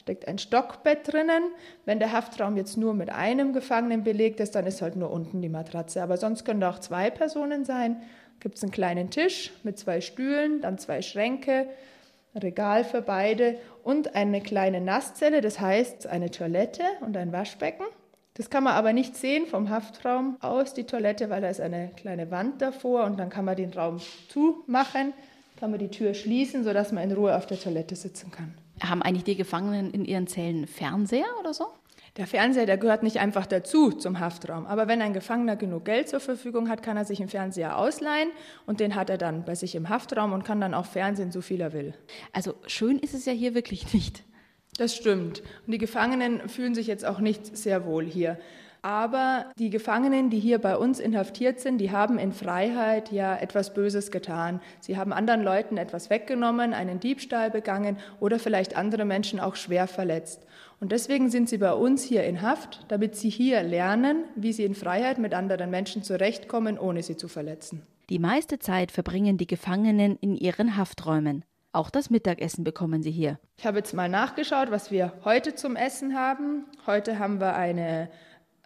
Steckt 0.00 0.26
ein 0.26 0.38
Stockbett 0.38 1.12
drinnen. 1.12 1.52
Wenn 1.84 2.00
der 2.00 2.12
Haftraum 2.12 2.56
jetzt 2.56 2.76
nur 2.76 2.94
mit 2.94 3.10
einem 3.10 3.52
Gefangenen 3.52 4.02
belegt 4.02 4.40
ist, 4.40 4.56
dann 4.56 4.66
ist 4.66 4.82
halt 4.82 4.96
nur 4.96 5.10
unten 5.10 5.40
die 5.40 5.48
Matratze. 5.48 6.02
Aber 6.02 6.16
sonst 6.16 6.44
können 6.44 6.60
da 6.60 6.70
auch 6.70 6.80
zwei 6.80 7.10
Personen 7.10 7.64
sein. 7.64 8.02
Gibt 8.40 8.56
es 8.56 8.62
einen 8.62 8.72
kleinen 8.72 9.10
Tisch 9.10 9.52
mit 9.62 9.78
zwei 9.78 10.00
Stühlen, 10.00 10.60
dann 10.60 10.78
zwei 10.78 11.02
Schränke, 11.02 11.68
Regal 12.34 12.84
für 12.84 13.02
beide 13.02 13.56
und 13.82 14.14
eine 14.14 14.40
kleine 14.40 14.80
Nasszelle, 14.80 15.40
das 15.40 15.60
heißt 15.60 16.06
eine 16.06 16.30
Toilette 16.30 16.82
und 17.00 17.16
ein 17.16 17.32
Waschbecken. 17.32 17.86
Das 18.38 18.50
kann 18.50 18.62
man 18.62 18.74
aber 18.74 18.92
nicht 18.92 19.16
sehen 19.16 19.46
vom 19.46 19.68
Haftraum 19.68 20.36
aus, 20.40 20.72
die 20.72 20.84
Toilette, 20.84 21.28
weil 21.28 21.42
da 21.42 21.48
ist 21.48 21.60
eine 21.60 21.90
kleine 21.96 22.30
Wand 22.30 22.62
davor 22.62 23.04
und 23.04 23.18
dann 23.18 23.30
kann 23.30 23.44
man 23.44 23.56
den 23.56 23.72
Raum 23.72 24.00
zumachen, 24.28 25.12
kann 25.58 25.72
man 25.72 25.80
die 25.80 25.88
Tür 25.88 26.14
schließen, 26.14 26.62
sodass 26.62 26.92
man 26.92 27.02
in 27.02 27.12
Ruhe 27.16 27.36
auf 27.36 27.46
der 27.46 27.58
Toilette 27.58 27.96
sitzen 27.96 28.30
kann. 28.30 28.54
Haben 28.80 29.02
eigentlich 29.02 29.24
die 29.24 29.34
Gefangenen 29.34 29.90
in 29.90 30.04
ihren 30.04 30.28
Zellen 30.28 30.68
Fernseher 30.68 31.26
oder 31.40 31.52
so? 31.52 31.66
Der 32.16 32.28
Fernseher, 32.28 32.66
der 32.66 32.78
gehört 32.78 33.02
nicht 33.02 33.18
einfach 33.18 33.44
dazu 33.44 33.90
zum 33.90 34.20
Haftraum. 34.20 34.66
Aber 34.66 34.86
wenn 34.86 35.02
ein 35.02 35.14
Gefangener 35.14 35.56
genug 35.56 35.84
Geld 35.84 36.08
zur 36.08 36.20
Verfügung 36.20 36.68
hat, 36.68 36.84
kann 36.84 36.96
er 36.96 37.04
sich 37.04 37.18
einen 37.18 37.28
Fernseher 37.28 37.76
ausleihen 37.76 38.30
und 38.66 38.78
den 38.78 38.94
hat 38.94 39.10
er 39.10 39.18
dann 39.18 39.44
bei 39.44 39.56
sich 39.56 39.74
im 39.74 39.88
Haftraum 39.88 40.32
und 40.32 40.44
kann 40.44 40.60
dann 40.60 40.74
auch 40.74 40.86
Fernsehen, 40.86 41.32
so 41.32 41.40
viel 41.40 41.60
er 41.60 41.72
will. 41.72 41.92
Also 42.32 42.54
schön 42.68 43.00
ist 43.00 43.14
es 43.14 43.24
ja 43.24 43.32
hier 43.32 43.56
wirklich 43.56 43.92
nicht. 43.92 44.22
Das 44.78 44.94
stimmt. 44.94 45.42
Und 45.66 45.72
die 45.72 45.78
Gefangenen 45.78 46.48
fühlen 46.48 46.74
sich 46.74 46.86
jetzt 46.86 47.04
auch 47.04 47.18
nicht 47.18 47.56
sehr 47.56 47.84
wohl 47.84 48.04
hier. 48.04 48.38
Aber 48.80 49.46
die 49.58 49.70
Gefangenen, 49.70 50.30
die 50.30 50.38
hier 50.38 50.58
bei 50.58 50.76
uns 50.76 51.00
inhaftiert 51.00 51.58
sind, 51.58 51.78
die 51.78 51.90
haben 51.90 52.16
in 52.16 52.32
Freiheit 52.32 53.10
ja 53.10 53.36
etwas 53.36 53.74
Böses 53.74 54.12
getan. 54.12 54.60
Sie 54.80 54.96
haben 54.96 55.12
anderen 55.12 55.42
Leuten 55.42 55.78
etwas 55.78 56.10
weggenommen, 56.10 56.72
einen 56.72 57.00
Diebstahl 57.00 57.50
begangen 57.50 57.98
oder 58.20 58.38
vielleicht 58.38 58.76
andere 58.76 59.04
Menschen 59.04 59.40
auch 59.40 59.56
schwer 59.56 59.88
verletzt. 59.88 60.46
Und 60.78 60.92
deswegen 60.92 61.28
sind 61.28 61.48
sie 61.48 61.58
bei 61.58 61.72
uns 61.72 62.04
hier 62.04 62.22
in 62.22 62.40
Haft, 62.40 62.84
damit 62.86 63.16
sie 63.16 63.30
hier 63.30 63.64
lernen, 63.64 64.24
wie 64.36 64.52
sie 64.52 64.64
in 64.64 64.76
Freiheit 64.76 65.18
mit 65.18 65.34
anderen 65.34 65.70
Menschen 65.70 66.04
zurechtkommen, 66.04 66.78
ohne 66.78 67.02
sie 67.02 67.16
zu 67.16 67.26
verletzen. 67.26 67.82
Die 68.10 68.20
meiste 68.20 68.60
Zeit 68.60 68.92
verbringen 68.92 69.38
die 69.38 69.48
Gefangenen 69.48 70.16
in 70.20 70.36
ihren 70.36 70.76
Hafträumen. 70.76 71.44
Auch 71.78 71.90
das 71.90 72.10
Mittagessen 72.10 72.64
bekommen 72.64 73.04
sie 73.04 73.12
hier. 73.12 73.38
Ich 73.56 73.64
habe 73.64 73.78
jetzt 73.78 73.94
mal 73.94 74.08
nachgeschaut, 74.08 74.72
was 74.72 74.90
wir 74.90 75.12
heute 75.24 75.54
zum 75.54 75.76
Essen 75.76 76.16
haben. 76.18 76.64
Heute 76.88 77.20
haben 77.20 77.38
wir 77.38 77.54
eine 77.54 78.10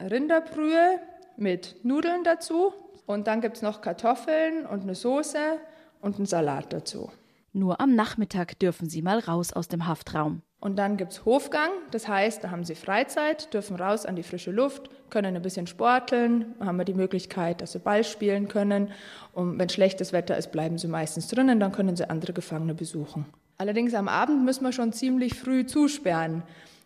Rinderbrühe 0.01 0.99
mit 1.37 1.85
Nudeln 1.85 2.25
dazu. 2.25 2.73
Und 3.05 3.27
dann 3.27 3.43
gibt 3.43 3.57
es 3.57 3.63
noch 3.63 3.83
Kartoffeln 3.83 4.65
und 4.65 4.85
eine 4.85 4.95
Soße 4.95 5.59
und 6.01 6.17
einen 6.17 6.25
Salat 6.25 6.73
dazu. 6.73 7.11
Nur 7.53 7.83
am 7.83 7.95
Nachmittag 7.95 8.59
dürfen 8.59 8.89
sie 8.89 9.03
mal 9.03 9.19
raus 9.19 9.53
aus 9.53 9.69
dem 9.69 9.87
Haftraum. 9.87 10.41
Und 10.63 10.77
dann 10.77 10.97
gibt 10.97 11.11
es 11.11 11.25
Hofgang, 11.25 11.71
das 11.91 12.07
heißt, 12.07 12.45
da 12.45 12.53
haben 12.53 12.63
sie 12.63 12.77
Freizeit, 12.77 13.53
dürfen 13.53 13.75
raus 13.75 14.07
an 14.07 14.15
die 14.15 14.23
frische 14.23 14.53
Luft, 14.53 14.91
können 15.11 15.35
ein 15.35 15.43
bisschen 15.43 15.67
sporteln, 15.67 16.55
haben 16.61 16.77
wir 16.77 16.85
die 16.85 16.95
Möglichkeit, 16.95 17.61
dass 17.61 17.73
sie 17.73 17.81
Ball 17.81 18.05
spielen 18.05 18.47
können. 18.47 18.93
Und 19.33 19.59
wenn 19.59 19.69
schlechtes 19.69 20.13
Wetter 20.13 20.39
ist, 20.39 20.53
bleiben 20.53 20.79
sie 20.79 20.87
meistens 20.87 21.27
drinnen, 21.27 21.59
dann 21.59 21.73
können 21.73 21.97
sie 21.97 22.09
andere 22.09 22.33
Gefangene 22.33 22.75
besuchen. 22.75 23.27
Allerdings 23.59 23.93
am 23.93 24.07
Abend 24.07 24.45
müssen 24.45 24.63
wir 24.63 24.71
schon 24.71 24.93
ziemlich 24.93 25.35
früh 25.35 25.67
zusperren. 25.67 26.45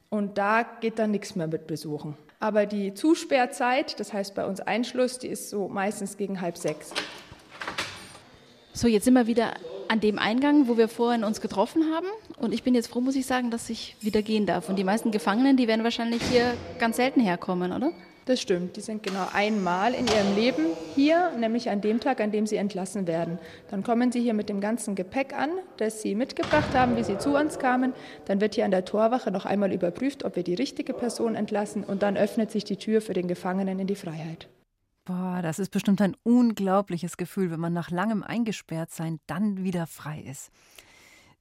Und 0.09 0.39
da 0.39 0.63
geht 0.63 0.99
dann 0.99 1.11
nichts 1.11 1.37
mehr 1.37 1.47
mit 1.47 1.67
Besuchen. 1.67 2.17
Aber 2.41 2.65
die 2.65 2.95
Zusperrzeit, 2.95 4.01
das 4.01 4.15
heißt 4.15 4.35
bei 4.35 4.47
uns 4.47 4.61
Einschluss, 4.61 5.19
die 5.19 5.29
ist 5.29 5.51
so 5.51 5.69
meistens 5.69 6.17
gegen 6.17 6.41
halb 6.41 6.57
sechs. 6.57 6.95
So, 8.73 8.89
jetzt 8.89 9.05
sind 9.05 9.13
wir 9.13 9.27
wieder 9.27 9.53
an 9.89 10.01
dem 10.01 10.19
Eingang, 10.19 10.69
wo 10.69 10.77
wir 10.77 10.89
vorhin 10.89 11.25
uns 11.25 11.41
getroffen 11.41 11.95
haben. 11.95 12.07
Und 12.39 12.53
ich 12.53 12.63
bin 12.63 12.75
jetzt 12.75 12.89
froh, 12.89 13.01
muss 13.01 13.17
ich 13.17 13.27
sagen, 13.27 13.51
dass 13.51 13.71
ich 13.71 13.97
wieder 14.01 14.23
gehen 14.23 14.47
darf. 14.47 14.69
Und 14.69 14.77
die 14.77 14.85
meisten 14.85 15.11
Gefangenen, 15.11 15.57
die 15.57 15.69
werden 15.69 15.85
wahrscheinlich 15.85 16.23
hier 16.23 16.55
ganz 16.79 16.97
selten 16.97 17.21
herkommen, 17.21 17.73
oder? 17.73 17.93
Das 18.27 18.41
stimmt. 18.41 18.77
Die 18.77 18.81
sind 18.81 19.05
genau 19.05 19.29
einmal 19.33 19.95
in 19.95 20.05
ihrem 20.09 20.35
Leben 20.35 20.67
hier, 20.97 21.31
nämlich 21.39 21.71
an 21.71 21.81
dem 21.81 22.01
Tag, 22.01 22.21
an 22.21 22.33
dem 22.33 22.45
sie 22.45 22.57
entlassen 22.57 23.07
werden. 23.07 23.39
Dann 23.71 23.85
kommen 23.85 24.11
sie 24.11 24.21
hier 24.21 24.35
mit 24.35 24.49
dem 24.49 24.61
ganzen 24.61 24.97
Gepäck 24.97 25.33
an, 25.33 25.51
das 25.77 26.03
sie 26.03 26.17
mitgebracht 26.17 26.75
haben, 26.75 26.97
wie 26.97 27.05
sie 27.05 27.19
zu 27.19 27.37
uns 27.37 27.61
kamen. 27.61 27.93
Dann 28.25 28.41
wird 28.41 28.57
hier 28.57 28.65
an 28.65 28.73
der 28.73 28.85
Torwache 28.85 29.31
noch 29.31 29.47
einmal 29.47 29.73
überprüft, 29.73 30.25
ob 30.25 30.35
wir 30.35 30.43
die 30.43 30.55
richtige 30.55 30.93
Person 30.93 31.37
entlassen. 31.37 31.85
Und 31.85 32.03
dann 32.03 32.17
öffnet 32.17 32.51
sich 32.51 32.65
die 32.65 32.77
Tür 32.77 33.01
für 33.01 33.13
den 33.13 33.29
Gefangenen 33.29 33.79
in 33.79 33.87
die 33.87 33.95
Freiheit. 33.95 34.49
Boah, 35.07 35.39
das 35.41 35.61
ist 35.61 35.71
bestimmt 35.71 36.01
ein 36.03 36.17
unglaubliches 36.25 37.17
Gefühl, 37.17 37.53
wenn 37.53 37.61
man 37.61 37.73
nach 37.73 37.93
langem 37.93 38.25
eingesperrt 38.25 38.91
sein 38.91 39.21
dann 39.29 39.63
wieder 39.63 39.87
frei 39.87 40.21
ist. 40.21 40.51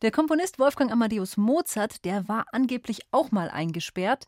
Der 0.03 0.11
Komponist 0.11 0.59
Wolfgang 0.59 0.91
Amadeus 0.91 1.35
Mozart, 1.35 2.05
der 2.05 2.27
war 2.27 2.45
angeblich 2.51 3.01
auch 3.09 3.31
mal 3.31 3.49
eingesperrt. 3.49 4.27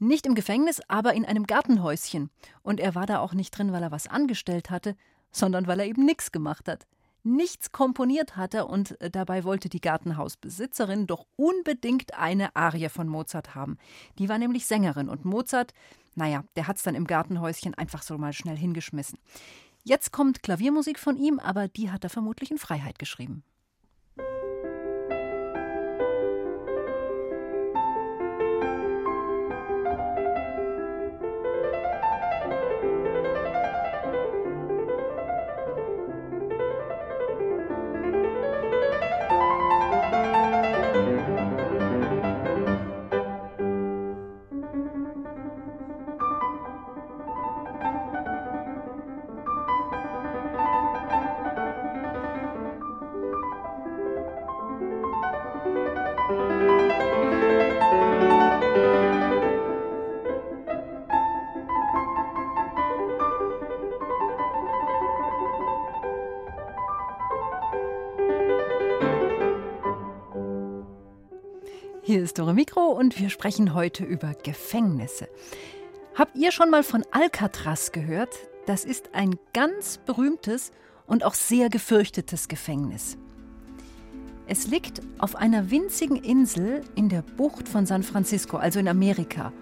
Nicht 0.00 0.26
im 0.26 0.34
Gefängnis, 0.34 0.80
aber 0.88 1.14
in 1.14 1.24
einem 1.24 1.46
Gartenhäuschen. 1.46 2.30
Und 2.64 2.80
er 2.80 2.96
war 2.96 3.06
da 3.06 3.20
auch 3.20 3.34
nicht 3.34 3.56
drin, 3.56 3.72
weil 3.72 3.84
er 3.84 3.92
was 3.92 4.08
angestellt 4.08 4.68
hatte, 4.70 4.96
sondern 5.30 5.68
weil 5.68 5.78
er 5.78 5.86
eben 5.86 6.04
nichts 6.04 6.32
gemacht 6.32 6.66
hat. 6.66 6.88
Nichts 7.24 7.70
komponiert 7.70 8.36
hat 8.36 8.52
er 8.52 8.68
und 8.68 9.00
äh, 9.00 9.08
dabei 9.08 9.44
wollte 9.44 9.68
die 9.68 9.80
Gartenhausbesitzerin 9.80 11.06
doch 11.06 11.26
unbedingt 11.36 12.14
eine 12.14 12.56
Arie 12.56 12.88
von 12.88 13.08
Mozart 13.08 13.54
haben. 13.54 13.78
Die 14.18 14.28
war 14.28 14.38
nämlich 14.38 14.66
Sängerin 14.66 15.08
und 15.08 15.24
Mozart, 15.24 15.72
naja, 16.16 16.44
der 16.56 16.66
hat's 16.66 16.82
dann 16.82 16.96
im 16.96 17.06
Gartenhäuschen 17.06 17.74
einfach 17.74 18.02
so 18.02 18.18
mal 18.18 18.32
schnell 18.32 18.56
hingeschmissen. 18.56 19.18
Jetzt 19.84 20.12
kommt 20.12 20.42
Klaviermusik 20.42 20.98
von 20.98 21.16
ihm, 21.16 21.38
aber 21.38 21.68
die 21.68 21.90
hat 21.90 22.04
er 22.04 22.10
vermutlich 22.10 22.50
in 22.50 22.58
Freiheit 22.58 22.98
geschrieben. 22.98 23.44
Ist 72.32 72.38
Dore 72.38 72.54
Mikro 72.54 72.86
und 72.86 73.20
wir 73.20 73.28
sprechen 73.28 73.74
heute 73.74 74.04
über 74.04 74.32
Gefängnisse. 74.32 75.28
Habt 76.14 76.34
ihr 76.34 76.50
schon 76.50 76.70
mal 76.70 76.82
von 76.82 77.04
Alcatraz 77.10 77.92
gehört? 77.92 78.30
Das 78.64 78.86
ist 78.86 79.10
ein 79.12 79.36
ganz 79.52 79.98
berühmtes 79.98 80.72
und 81.06 81.24
auch 81.24 81.34
sehr 81.34 81.68
gefürchtetes 81.68 82.48
Gefängnis. 82.48 83.18
Es 84.46 84.66
liegt 84.66 85.02
auf 85.18 85.36
einer 85.36 85.70
winzigen 85.70 86.16
Insel 86.16 86.80
in 86.94 87.10
der 87.10 87.20
Bucht 87.20 87.68
von 87.68 87.84
San 87.84 88.02
Francisco, 88.02 88.56
also 88.56 88.80
in 88.80 88.88
Amerika. 88.88 89.52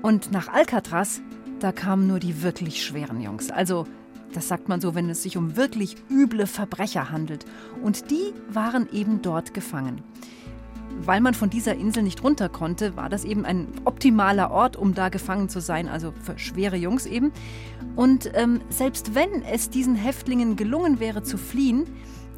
Und 0.00 0.32
nach 0.32 0.48
Alcatraz, 0.48 1.20
da 1.58 1.70
kamen 1.70 2.06
nur 2.06 2.18
die 2.18 2.42
wirklich 2.42 2.82
schweren 2.82 3.20
Jungs. 3.20 3.50
Also, 3.50 3.86
das 4.32 4.48
sagt 4.48 4.70
man 4.70 4.80
so, 4.80 4.94
wenn 4.94 5.10
es 5.10 5.22
sich 5.22 5.36
um 5.36 5.54
wirklich 5.54 5.96
üble 6.08 6.46
Verbrecher 6.46 7.10
handelt. 7.10 7.44
Und 7.82 8.10
die 8.10 8.32
waren 8.48 8.88
eben 8.90 9.20
dort 9.20 9.52
gefangen 9.52 10.02
weil 11.06 11.20
man 11.20 11.34
von 11.34 11.50
dieser 11.50 11.74
Insel 11.74 12.02
nicht 12.02 12.22
runter 12.22 12.48
konnte, 12.48 12.96
war 12.96 13.08
das 13.08 13.24
eben 13.24 13.44
ein 13.44 13.68
optimaler 13.84 14.50
Ort, 14.50 14.76
um 14.76 14.94
da 14.94 15.08
gefangen 15.08 15.48
zu 15.48 15.60
sein, 15.60 15.88
also 15.88 16.12
für 16.22 16.38
schwere 16.38 16.76
Jungs 16.76 17.06
eben. 17.06 17.32
Und 17.96 18.30
ähm, 18.34 18.60
selbst 18.68 19.14
wenn 19.14 19.42
es 19.42 19.70
diesen 19.70 19.94
Häftlingen 19.94 20.56
gelungen 20.56 21.00
wäre 21.00 21.22
zu 21.22 21.38
fliehen, 21.38 21.84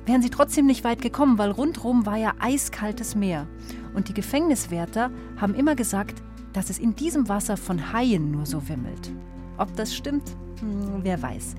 wären 0.06 0.22
sie 0.22 0.30
trotzdem 0.30 0.66
nicht 0.66 0.84
weit 0.84 1.00
gekommen, 1.00 1.38
weil 1.38 1.50
rundherum 1.50 2.06
war 2.06 2.16
ja 2.16 2.34
eiskaltes 2.38 3.14
Meer. 3.14 3.46
Und 3.94 4.08
die 4.08 4.14
Gefängniswärter 4.14 5.10
haben 5.36 5.54
immer 5.54 5.74
gesagt, 5.74 6.22
dass 6.52 6.70
es 6.70 6.78
in 6.78 6.94
diesem 6.94 7.28
Wasser 7.28 7.56
von 7.56 7.92
Haien 7.92 8.30
nur 8.30 8.46
so 8.46 8.68
wimmelt. 8.68 9.12
Ob 9.58 9.74
das 9.76 9.94
stimmt, 9.94 10.36
hm, 10.60 11.00
wer 11.02 11.22
weiß. 11.22 11.54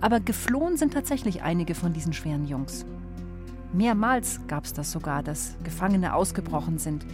Aber 0.00 0.20
geflohen 0.20 0.76
sind 0.76 0.92
tatsächlich 0.92 1.42
einige 1.42 1.74
von 1.74 1.92
diesen 1.92 2.12
schweren 2.12 2.46
Jungs. 2.46 2.84
Mehrmals 3.74 4.40
gab 4.46 4.64
es 4.64 4.72
das 4.72 4.92
sogar, 4.92 5.24
dass 5.24 5.56
Gefangene 5.64 6.14
ausgebrochen 6.14 6.78
sind. 6.78 7.04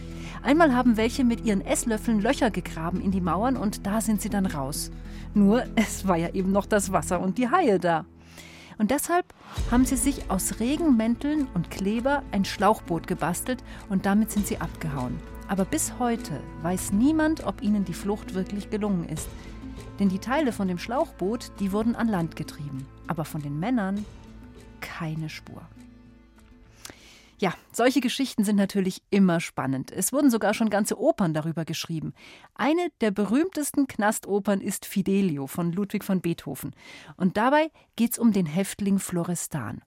Einmal 0.43 0.75
haben 0.75 0.95
welche 0.95 1.23
mit 1.23 1.43
ihren 1.43 1.61
Esslöffeln 1.61 2.21
Löcher 2.21 2.51
gegraben 2.51 3.01
in 3.01 3.09
die 3.09 3.19
Mauern 3.19 3.57
und 3.57 3.87
da 3.87 3.99
sind 3.99 4.21
sie 4.21 4.29
dann 4.29 4.45
raus. 4.45 4.91
Nur 5.33 5.63
es 5.75 6.07
war 6.07 6.17
ja 6.17 6.29
eben 6.29 6.51
noch 6.51 6.67
das 6.67 6.91
Wasser 6.91 7.19
und 7.19 7.39
die 7.39 7.49
Haie 7.49 7.79
da. 7.79 8.05
Und 8.77 8.91
deshalb 8.91 9.25
haben 9.71 9.85
sie 9.85 9.97
sich 9.97 10.29
aus 10.29 10.59
Regenmänteln 10.59 11.47
und 11.55 11.71
Kleber 11.71 12.21
ein 12.31 12.45
Schlauchboot 12.45 13.07
gebastelt 13.07 13.63
und 13.89 14.05
damit 14.05 14.31
sind 14.31 14.45
sie 14.45 14.59
abgehauen. 14.59 15.19
Aber 15.47 15.65
bis 15.65 15.99
heute 15.99 16.39
weiß 16.61 16.93
niemand, 16.93 17.43
ob 17.45 17.61
ihnen 17.63 17.85
die 17.85 17.93
Flucht 17.93 18.35
wirklich 18.35 18.69
gelungen 18.69 19.09
ist. 19.09 19.27
Denn 19.99 20.09
die 20.09 20.19
Teile 20.19 20.51
von 20.51 20.67
dem 20.67 20.77
Schlauchboot, 20.77 21.51
die 21.59 21.71
wurden 21.71 21.95
an 21.95 22.07
Land 22.07 22.35
getrieben. 22.35 22.85
Aber 23.07 23.25
von 23.25 23.41
den 23.41 23.59
Männern 23.59 24.05
keine 24.79 25.27
Spur. 25.27 25.61
Ja, 27.41 27.55
solche 27.71 28.01
Geschichten 28.01 28.43
sind 28.43 28.55
natürlich 28.55 29.01
immer 29.09 29.39
spannend. 29.39 29.91
Es 29.91 30.13
wurden 30.13 30.29
sogar 30.29 30.53
schon 30.53 30.69
ganze 30.69 30.99
Opern 30.99 31.33
darüber 31.33 31.65
geschrieben. 31.65 32.13
Eine 32.53 32.89
der 33.01 33.09
berühmtesten 33.09 33.87
Knastopern 33.87 34.61
ist 34.61 34.85
Fidelio 34.85 35.47
von 35.47 35.71
Ludwig 35.71 36.03
von 36.03 36.21
Beethoven. 36.21 36.75
Und 37.17 37.37
dabei 37.37 37.71
geht 37.95 38.11
es 38.11 38.19
um 38.19 38.31
den 38.31 38.45
Häftling 38.45 38.99
Florestan. 38.99 39.81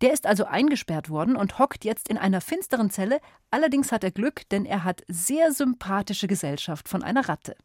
Der 0.00 0.12
ist 0.12 0.26
also 0.26 0.44
eingesperrt 0.44 1.10
worden 1.10 1.34
und 1.34 1.58
hockt 1.58 1.84
jetzt 1.84 2.08
in 2.08 2.18
einer 2.18 2.40
finsteren 2.40 2.90
Zelle. 2.90 3.18
Allerdings 3.50 3.90
hat 3.90 4.04
er 4.04 4.12
Glück, 4.12 4.48
denn 4.50 4.64
er 4.64 4.84
hat 4.84 5.02
sehr 5.08 5.50
sympathische 5.50 6.28
Gesellschaft 6.28 6.88
von 6.88 7.02
einer 7.02 7.28
Ratte. 7.28 7.56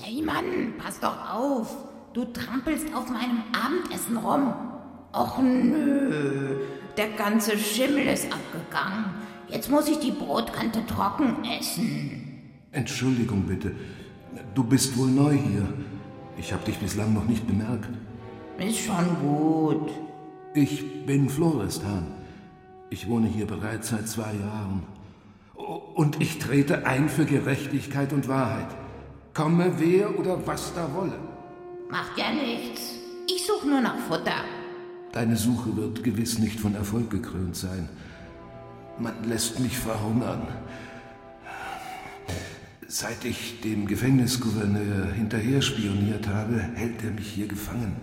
Hey 0.00 0.22
Mann, 0.22 0.74
pass 0.78 1.00
doch 1.00 1.28
auf! 1.28 1.95
Du 2.16 2.24
trampelst 2.24 2.86
auf 2.94 3.10
meinem 3.10 3.42
Abendessen 3.52 4.16
rum. 4.16 4.54
Och 5.12 5.38
nö, 5.38 6.60
der 6.96 7.10
ganze 7.10 7.58
Schimmel 7.58 8.06
ist 8.06 8.28
abgegangen. 8.32 9.04
Jetzt 9.48 9.70
muss 9.70 9.86
ich 9.86 9.98
die 9.98 10.12
Brotkante 10.12 10.86
trocken 10.86 11.44
essen. 11.44 12.40
Entschuldigung 12.72 13.42
bitte. 13.42 13.72
Du 14.54 14.64
bist 14.64 14.96
wohl 14.96 15.08
neu 15.08 15.32
hier. 15.32 15.68
Ich 16.38 16.54
habe 16.54 16.64
dich 16.64 16.78
bislang 16.78 17.12
noch 17.12 17.26
nicht 17.26 17.46
bemerkt. 17.46 17.90
Ist 18.60 18.78
schon 18.78 19.08
gut. 19.20 19.90
Ich 20.54 21.04
bin 21.04 21.28
Florestan. 21.28 22.06
Ich 22.88 23.10
wohne 23.10 23.26
hier 23.26 23.46
bereits 23.46 23.90
seit 23.90 24.08
zwei 24.08 24.32
Jahren. 24.32 24.84
Und 25.94 26.22
ich 26.22 26.38
trete 26.38 26.86
ein 26.86 27.10
für 27.10 27.26
Gerechtigkeit 27.26 28.14
und 28.14 28.26
Wahrheit. 28.26 28.74
Komme 29.34 29.74
wer 29.76 30.18
oder 30.18 30.46
was 30.46 30.72
da 30.74 30.88
wolle. 30.94 31.35
Macht 31.88 32.18
ja 32.18 32.32
nichts. 32.32 32.94
Ich 33.28 33.46
suche 33.46 33.68
nur 33.68 33.80
nach 33.80 33.98
Futter. 34.08 34.44
Deine 35.12 35.36
Suche 35.36 35.76
wird 35.76 36.02
gewiss 36.02 36.38
nicht 36.38 36.58
von 36.58 36.74
Erfolg 36.74 37.10
gekrönt 37.10 37.54
sein. 37.54 37.88
Man 38.98 39.14
lässt 39.24 39.60
mich 39.60 39.78
verhungern. 39.78 40.48
Seit 42.88 43.24
ich 43.24 43.60
dem 43.60 43.86
Gefängnisgouverneur 43.86 45.12
hinterher 45.12 45.62
spioniert 45.62 46.26
habe, 46.28 46.60
hält 46.74 47.04
er 47.04 47.10
mich 47.12 47.28
hier 47.28 47.46
gefangen. 47.46 47.96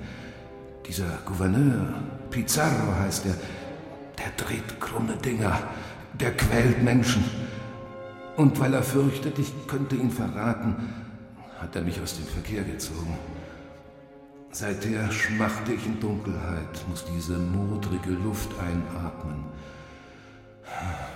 Dieser 0.88 1.20
Gouverneur, 1.26 1.94
Pizarro 2.30 2.96
heißt 3.00 3.26
er, 3.26 3.36
der 4.18 4.32
dreht 4.38 4.80
krumme 4.80 5.16
Dinger, 5.18 5.58
der 6.20 6.36
quält 6.36 6.84
Menschen. 6.84 7.24
Und 8.38 8.60
weil 8.60 8.74
er 8.74 8.84
fürchtet, 8.84 9.40
ich 9.40 9.54
könnte 9.68 9.96
ihn 9.96 10.12
verraten, 10.12 10.76
hat 11.60 11.76
er 11.76 11.82
mich 11.82 12.00
aus 12.02 12.16
dem 12.18 12.26
Verkehr 12.26 12.64
gezogen. 12.64 13.18
Seither 14.56 15.12
schmachte 15.12 15.74
ich 15.74 15.84
in 15.84 16.00
Dunkelheit, 16.00 16.88
muss 16.88 17.04
diese 17.06 17.40
modrige 17.40 18.12
Luft 18.12 18.52
einatmen. 18.60 19.46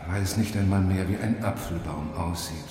Weiß 0.10 0.38
nicht 0.38 0.58
einmal 0.58 0.82
mehr, 0.82 1.08
wie 1.08 1.18
ein 1.18 1.44
Apfelbaum 1.44 2.16
aussieht. 2.16 2.66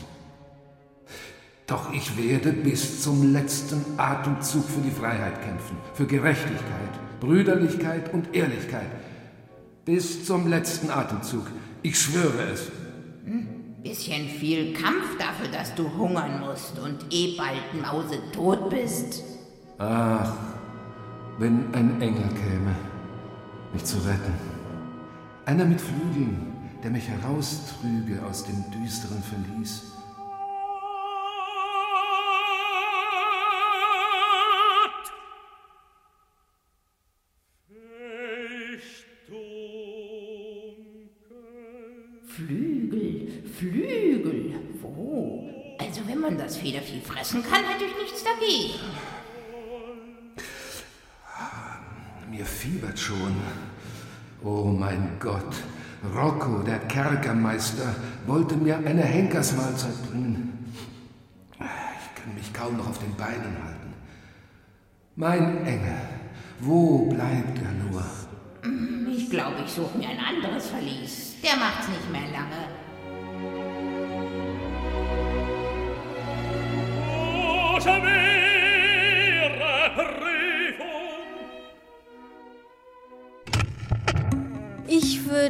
Doch 1.68 1.92
ich 1.92 2.16
werde 2.16 2.52
bis 2.52 3.00
zum 3.00 3.32
letzten 3.32 3.84
Atemzug 3.96 4.64
für 4.64 4.80
die 4.80 4.90
Freiheit 4.90 5.40
kämpfen, 5.40 5.76
für 5.94 6.06
Gerechtigkeit, 6.06 7.20
Brüderlichkeit 7.20 8.12
und 8.12 8.34
Ehrlichkeit. 8.34 8.90
Bis 9.84 10.26
zum 10.26 10.48
letzten 10.48 10.90
Atemzug. 10.90 11.46
Ich 11.82 11.96
schwöre 11.96 12.42
es. 12.52 12.72
Hm, 13.24 13.46
bisschen 13.84 14.28
viel 14.28 14.72
Kampf 14.72 15.16
dafür, 15.16 15.46
dass 15.52 15.76
du 15.76 15.88
hungern 15.96 16.40
musst 16.40 16.76
und 16.80 17.06
eh 17.12 17.36
bald 17.36 17.80
mausetot 17.80 18.68
bist. 18.68 19.22
Ach, 19.78 20.32
wenn 21.38 21.74
ein 21.74 22.00
Engel 22.00 22.28
käme, 22.28 22.74
mich 23.72 23.84
zu 23.84 23.98
retten. 23.98 24.34
Einer 25.44 25.64
mit 25.64 25.80
Flügeln, 25.80 26.52
der 26.82 26.90
mich 26.90 27.08
heraustrüge 27.08 28.24
aus 28.28 28.44
dem 28.44 28.64
düsteren 28.70 29.22
Verlies. 29.22 29.92
Flügel, 42.28 43.44
Flügel. 43.56 44.54
Wo? 44.82 45.48
Also 45.78 46.00
wenn 46.06 46.20
man 46.20 46.36
das 46.36 46.56
Federvieh 46.56 47.00
fressen 47.00 47.42
kann, 47.42 47.64
hätte 47.64 47.84
ich 47.84 47.96
nichts 47.96 48.22
dagegen. 48.22 49.15
Mir 52.36 52.44
fiebert 52.44 52.98
schon. 52.98 53.34
Oh 54.44 54.64
mein 54.64 55.16
Gott, 55.18 55.54
Rocco, 56.14 56.62
der 56.62 56.80
Kerkermeister, 56.80 57.94
wollte 58.26 58.56
mir 58.56 58.76
eine 58.76 59.02
Henkersmahlzeit 59.02 60.10
bringen. 60.10 60.74
Ich 61.54 62.22
kann 62.22 62.34
mich 62.34 62.52
kaum 62.52 62.76
noch 62.76 62.90
auf 62.90 62.98
den 62.98 63.14
Beinen 63.14 63.56
halten. 63.64 63.94
Mein 65.14 65.64
Engel, 65.64 65.98
wo 66.60 67.06
bleibt 67.06 67.58
er 67.58 67.72
nur? 67.90 68.04
Ich 69.10 69.30
glaube, 69.30 69.56
ich 69.64 69.72
suche 69.72 69.96
mir 69.96 70.10
ein 70.10 70.20
anderes 70.20 70.66
Verlies. 70.66 71.36
Der 71.42 71.56
macht's 71.56 71.88
nicht 71.88 72.12
mehr 72.12 72.30
lange. 72.32 72.85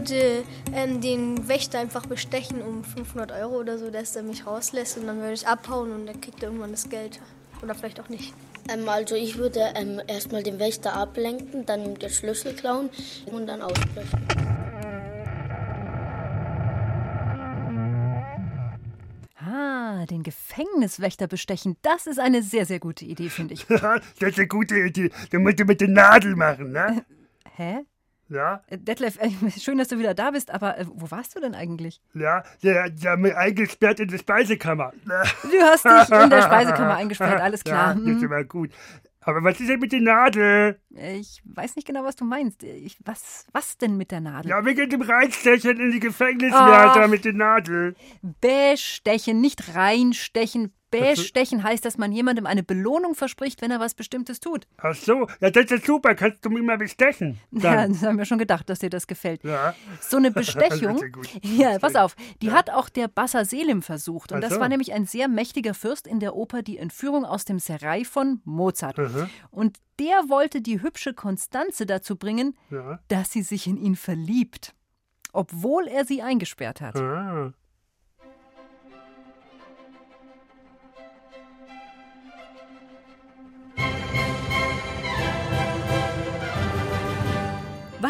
Würde 0.09 0.45
ähm, 0.73 1.01
den 1.01 1.49
Wächter 1.49 1.79
einfach 1.79 2.07
bestechen 2.07 2.63
um 2.63 2.85
500 2.85 3.33
Euro 3.33 3.59
oder 3.59 3.79
so, 3.79 3.91
dass 3.91 4.15
er 4.15 4.23
mich 4.23 4.47
rauslässt 4.47 4.99
und 4.99 5.07
dann 5.07 5.19
würde 5.19 5.35
ich 5.35 5.47
abhauen 5.47 5.93
und 5.93 6.07
dann 6.07 6.21
kriegt 6.21 6.43
er 6.43 6.49
irgendwann 6.49 6.71
das 6.71 6.89
Geld. 6.89 7.21
Oder 7.63 7.75
vielleicht 7.75 8.01
auch 8.01 8.09
nicht. 8.09 8.35
Ähm, 8.69 8.89
also 8.89 9.15
ich 9.15 9.37
würde 9.39 9.61
ähm, 9.75 10.01
erstmal 10.07 10.43
den 10.43 10.59
Wächter 10.59 10.95
ablenken, 10.95 11.67
dann 11.67 11.95
den 11.97 12.11
Schlüssel 12.11 12.55
klauen 12.55 12.91
und 13.27 13.47
dann 13.47 13.63
ausbrechen. 13.63 14.27
Ah, 19.39 20.05
den 20.07 20.23
Gefängniswächter 20.23 21.27
bestechen, 21.27 21.77
das 21.83 22.07
ist 22.07 22.19
eine 22.19 22.43
sehr, 22.43 22.67
sehr 22.67 22.79
gute 22.79 23.05
Idee, 23.05 23.29
finde 23.29 23.55
ich. 23.55 23.65
das 23.67 24.03
ist 24.21 24.39
eine 24.39 24.49
gute 24.49 24.77
Idee. 24.77 25.11
Du 25.31 25.39
musst 25.39 25.59
du 25.59 25.65
mit 25.65 25.81
der 25.81 25.89
Nadel 25.89 26.37
machen, 26.37 26.73
ne? 26.73 27.05
Hä? 27.57 27.85
Ja? 28.29 28.63
Äh, 28.67 28.79
Detlef, 28.79 29.19
äh, 29.21 29.31
schön, 29.61 29.79
dass 29.79 29.89
du 29.89 29.99
wieder 29.99 30.15
da 30.15 30.31
bist, 30.31 30.51
aber 30.51 30.79
äh, 30.79 30.87
wo 30.89 31.11
warst 31.11 31.37
du 31.37 31.41
denn 31.41 31.55
eigentlich? 31.55 32.01
Ja, 32.15 32.43
der, 32.63 32.91
der 32.91 33.13
hat 33.13 33.19
mich 33.19 33.37
eingesperrt 33.37 34.01
in 34.01 34.09
die 34.09 34.19
Speisekammer. 34.19 34.93
Du 35.43 35.63
hast 35.63 35.85
dich 35.85 36.23
in 36.23 36.31
der 36.31 36.43
Speisekammer 36.43 36.97
eingesperrt, 36.97 37.41
alles 37.41 37.63
klar. 37.65 37.95
Ja, 37.95 38.01
das 38.01 38.17
ist 38.17 38.23
immer 38.23 38.45
gut. 38.45 38.71
Aber 39.27 39.43
was 39.43 39.59
ist 39.59 39.69
denn 39.69 39.81
mit 39.81 39.91
der 39.91 40.01
Nadel? 40.01 40.79
Ich 40.91 41.43
weiß 41.45 41.75
nicht 41.75 41.87
genau, 41.87 42.05
was 42.05 42.15
du 42.15 42.25
meinst. 42.25 42.63
Ich, 42.63 42.97
was, 43.05 43.47
was 43.53 43.77
denn 43.77 43.97
mit 43.97 44.13
der 44.13 44.21
Nadel? 44.21 44.51
Ja, 44.51 44.65
wegen 44.65 44.89
dem 44.89 45.03
Reinstechen 45.03 45.81
in 45.81 45.91
die. 45.91 45.99
Gefängniswärter 45.99 47.09
mit 47.09 47.25
der 47.25 47.33
Nadel. 47.33 47.97
Bestechen, 48.41 49.41
nicht 49.41 49.75
reinstechen. 49.75 50.73
Bestechen 50.91 51.63
heißt, 51.63 51.85
dass 51.85 51.99
man 51.99 52.13
jemandem 52.13 52.47
eine 52.47 52.63
Belohnung 52.63 53.15
verspricht, 53.15 53.61
wenn 53.61 53.71
er 53.71 53.81
was 53.81 53.95
Bestimmtes 53.95 54.41
tut. 54.41 54.67
Ach 54.79 54.95
so, 54.95 55.27
ja, 55.41 55.51
das 55.51 55.71
ist 55.71 55.85
super. 55.87 56.15
Kannst 56.15 56.45
du 56.45 56.51
mich 56.51 56.63
mal 56.63 56.79
bestechen? 56.79 57.39
Ja, 57.51 57.75
Dann. 57.75 57.93
das 57.93 58.03
haben 58.03 58.19
wir 58.19 58.25
schon 58.25 58.39
gedacht, 58.39 58.69
dass 58.71 58.79
dir 58.81 58.91
das 58.91 59.07
gefällt. 59.07 59.43
Ja. 59.45 59.75
So 60.01 60.17
eine 60.19 60.31
Bestechung, 60.33 61.01
ja, 61.43 61.79
pass 61.79 61.97
auf, 61.97 62.15
die 62.43 62.53
hat 62.53 62.71
auch 62.71 62.89
der 62.89 63.09
Bassa 63.09 63.45
Selim 63.45 63.83
versucht. 63.83 64.31
Und 64.33 64.39
Ach 64.39 64.43
das 64.43 64.55
so. 64.55 64.61
war 64.61 64.69
nämlich 64.69 64.93
ein 64.93 65.07
sehr 65.07 65.29
mächtiger 65.29 65.75
Fürst 65.75 66.07
in 66.07 66.21
der 66.21 66.35
Oper 66.37 66.63
Die 66.63 66.79
Entführung 66.79 67.25
aus 67.25 67.45
dem 67.45 67.59
Serai 67.59 68.05
von 68.05 68.41
Mozart. 68.45 68.99
Mhm. 68.99 69.29
Und 69.51 69.79
der 69.99 70.29
wollte 70.29 70.61
die 70.61 70.83
hübsche 70.83 71.15
Konstanze 71.15 71.87
dazu 71.87 72.17
bringen, 72.17 72.57
Ja. 72.71 73.01
dass 73.09 73.33
sie 73.33 73.43
sich 73.43 73.67
in 73.67 73.77
ihn 73.77 73.97
verliebt. 73.97 74.75
Obwohl 75.33 75.87
er 75.89 76.05
sie 76.05 76.23
eingesperrt 76.23 76.81
hat. 76.81 76.97
Ah. 76.97 77.53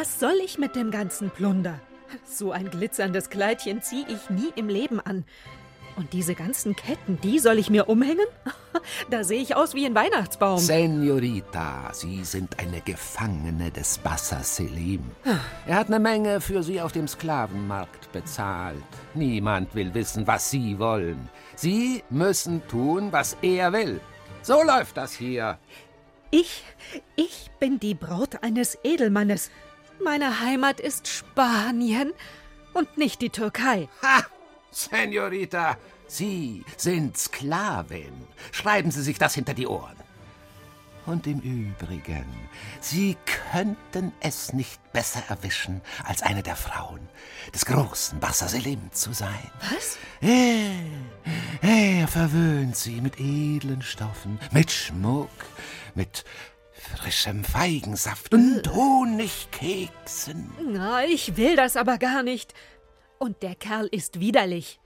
Was 0.07 0.21
soll 0.21 0.39
ich 0.45 0.57
mit 0.57 0.77
dem 0.77 0.93
ganzen 0.93 1.31
Plunder? 1.31 1.81
So 2.25 2.53
ein 2.53 2.71
glitzerndes 2.71 3.29
Kleidchen 3.29 3.83
zieh 3.83 4.05
ich 4.07 4.31
nie 4.31 4.53
im 4.55 4.69
Leben 4.69 5.01
an. 5.01 5.25
Und 5.97 6.13
diese 6.13 6.37
ganzen 6.37 6.77
Ketten, 6.77 7.21
die 7.23 7.41
soll 7.41 7.59
ich 7.59 7.71
mir 7.71 7.89
umhängen? 7.89 8.27
Da 9.11 9.25
sehe 9.25 9.41
ich 9.41 9.57
aus 9.57 9.75
wie 9.75 9.85
ein 9.85 9.97
Weihnachtsbaum. 9.97 10.59
Senorita, 10.59 11.91
Sie 11.93 12.23
sind 12.23 12.61
eine 12.61 12.83
Gefangene 12.83 13.73
des 13.73 13.99
Bassa 13.99 14.45
Selim. 14.45 15.03
Er 15.67 15.75
hat 15.75 15.89
eine 15.89 15.99
Menge 15.99 16.41
für 16.41 16.63
Sie 16.63 16.81
auf 16.81 16.93
dem 16.93 17.09
Sklavenmarkt 17.09 18.13
bezahlt. 18.13 18.85
Niemand 19.15 19.75
will 19.75 19.93
wissen, 19.93 20.27
was 20.27 20.51
Sie 20.51 20.79
wollen. 20.79 21.29
Sie 21.57 22.05
müssen 22.11 22.67
tun, 22.69 23.11
was 23.11 23.37
er 23.43 23.73
will. 23.73 24.01
So 24.43 24.63
läuft 24.63 24.99
das 24.99 25.15
hier. 25.15 25.59
Ich, 26.31 26.63
ich 27.17 27.51
bin 27.59 27.81
die 27.81 27.95
Braut 27.95 28.43
eines 28.43 28.79
Edelmannes. 28.85 29.51
Meine 30.03 30.41
Heimat 30.41 30.81
ist 30.81 31.09
Spanien 31.09 32.13
und 32.75 32.97
nicht 32.99 33.23
die 33.23 33.31
Türkei. 33.31 33.89
Ha! 34.03 34.25
Senorita, 34.71 35.79
Sie 36.07 36.65
sind 36.77 37.17
Sklavin. 37.17 38.27
Schreiben 38.53 38.91
Sie 38.91 39.03
sich 39.03 39.19
das 39.19 39.35
hinter 39.35 39.55
die 39.55 39.67
Ohren. 39.67 39.97
Und 41.07 41.27
im 41.29 41.39
Übrigen, 41.41 42.27
Sie 42.81 43.17
könnten 43.53 44.13
es 44.21 44.53
nicht 44.53 44.81
besser 44.93 45.23
erwischen, 45.29 45.81
als 46.05 46.23
eine 46.23 46.43
der 46.43 46.57
Frauen 46.57 47.09
des 47.55 47.65
großen 47.65 48.19
Bassa 48.19 48.49
Selim 48.49 48.91
zu 48.93 49.13
sein. 49.13 49.51
Was? 49.71 49.99
Er, 50.21 50.73
er 51.63 52.09
verwöhnt 52.09 52.77
Sie 52.77 53.01
mit 53.01 53.21
edlen 53.21 53.83
Stoffen, 53.83 54.41
mit 54.51 54.73
Schmuck, 54.73 55.31
mit 55.95 56.25
frischem 56.87 57.45
Feigensaft 57.45 58.33
und 58.35 58.63
Honigkeksen. 58.75 60.51
Na, 60.73 61.05
ich 61.05 61.37
will 61.37 61.57
das 61.57 61.77
aber 61.77 61.99
gar 61.99 62.23
nicht. 62.23 62.55
Und 63.19 63.43
der 63.43 63.55
Kerl 63.55 63.87
ist 63.87 64.21
widerlich. 64.21 64.79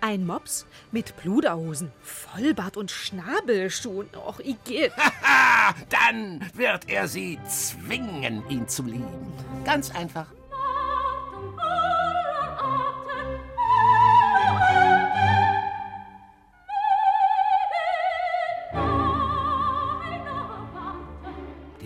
Ein 0.00 0.26
Mops 0.26 0.66
mit 0.92 1.16
Pluderhosen, 1.16 1.90
Vollbart 2.02 2.76
und 2.76 2.90
Schnabelschuhen. 2.90 4.08
Och, 4.14 4.38
Igitt. 4.40 4.92
Haha, 5.22 5.74
dann 5.88 6.48
wird 6.54 6.88
er 6.88 7.08
sie 7.08 7.38
zwingen, 7.48 8.48
ihn 8.48 8.68
zu 8.68 8.84
lieben. 8.84 9.32
Ganz 9.64 9.90
einfach. 9.94 10.26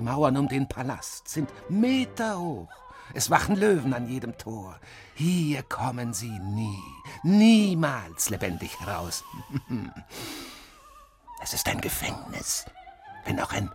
Die 0.02 0.08
Mauern 0.08 0.36
um 0.36 0.48
den 0.48 0.66
Palast 0.66 1.28
sind 1.28 1.48
Meter 1.68 2.36
hoch. 2.36 2.68
Es 3.14 3.30
wachen 3.30 3.54
Löwen 3.54 3.94
an 3.94 4.08
jedem 4.08 4.36
Tor. 4.36 4.80
Hier 5.14 5.62
kommen 5.62 6.12
sie 6.12 6.40
nie, 6.40 6.82
niemals 7.22 8.28
lebendig 8.28 8.80
heraus. 8.80 9.22
Es 11.40 11.54
ist 11.54 11.68
ein 11.68 11.80
Gefängnis, 11.80 12.64
wenn 13.24 13.38
auch 13.38 13.52
ein 13.52 13.70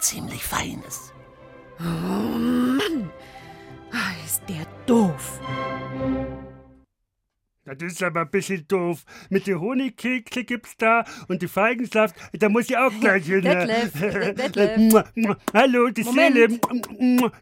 ziemlich 0.00 0.44
feines. 0.44 1.12
Oh 1.80 1.84
Mann, 1.84 3.10
ah, 3.92 4.24
ist 4.26 4.42
der 4.48 4.66
doof. 4.84 5.40
Das 7.64 7.80
ist 7.80 8.02
aber 8.02 8.22
ein 8.22 8.30
bisschen 8.30 8.66
doof. 8.66 9.04
Mit 9.30 9.46
den 9.46 9.60
Honigkekse 9.60 10.42
gibt's 10.42 10.76
da 10.76 11.04
und 11.28 11.42
die 11.42 11.46
Feigensaft, 11.46 12.16
da 12.32 12.48
muss 12.48 12.68
ich 12.68 12.76
auch 12.76 12.90
gleich 13.00 13.24
hin. 13.24 13.42
Detlef, 13.42 14.02
äh, 14.02 14.34
Detlef. 14.34 15.04
Hallo, 15.54 15.88
die. 15.90 16.02
Seele. 16.02 16.58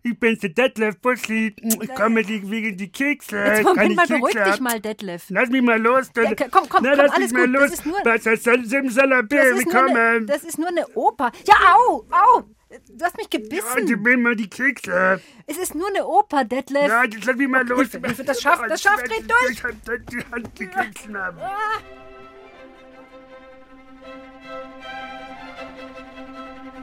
Ich 0.02 0.20
bin's, 0.20 0.40
der 0.40 0.50
Detlef 0.50 0.98
Bussi. 1.00 1.54
Ich 1.62 1.94
komme 1.94 2.16
wegen 2.28 2.76
die 2.76 2.92
Kekse. 2.92 3.38
Jetzt 3.38 3.64
Kann 3.64 3.64
Moment 3.64 3.90
ich 3.92 3.96
mal, 3.96 4.02
Kekse 4.06 4.14
beruhig 4.18 4.34
dich 4.34 4.42
haben? 4.52 4.62
mal, 4.64 4.80
Detlef. 4.80 5.24
Lass 5.30 5.48
mich 5.48 5.62
mal 5.62 5.80
los. 5.80 6.12
Dann, 6.12 6.24
Ja, 6.24 6.34
komm, 6.50 6.68
komm, 6.68 6.82
Na, 6.82 6.90
komm, 6.90 6.98
lass 6.98 7.12
alles 7.12 7.32
mich 7.32 7.32
mal 7.32 7.46
gut, 7.46 7.54
los. 7.54 7.62
das 7.70 7.72
ist 7.80 7.86
nur- 7.86 7.96
ist 7.98 8.46
das? 8.46 8.56
Ist, 8.56 9.66
nur 9.72 9.86
eine, 9.86 10.26
das 10.26 10.44
ist 10.44 10.58
nur 10.58 10.68
eine 10.68 10.86
Oper. 10.96 11.32
Ja, 11.46 11.54
au, 11.88 12.04
au. 12.10 12.42
Du 12.70 13.04
hast 13.04 13.16
mich 13.16 13.26
Ja, 13.32 13.40
gebissen. 13.40 13.84
gib 13.86 14.00
mir 14.00 14.16
mal 14.16 14.36
die 14.36 14.48
Kekse. 14.48 15.20
es 15.46 15.58
ist 15.58 15.74
nur 15.74 15.88
eine 15.88 16.06
Oper, 16.06 16.44
Detlef. 16.44 16.86
Ja, 16.86 17.02
jetzt 17.02 17.24
lass 17.24 17.36
mich 17.36 17.48
mal 17.48 17.66
los. 17.66 17.80
Hilfe, 17.80 17.98
Hilfe, 18.06 18.22
das 18.24 18.40
schafft, 18.40 18.62
das 18.70 18.80
schafft, 18.80 19.10
red 19.10 19.28
durch. 19.28 19.50
Ich 19.50 19.64
hab 19.64 19.72
die 20.06 20.24
Hand 20.30 20.54
Kekse 20.54 21.12
haben. 21.20 21.38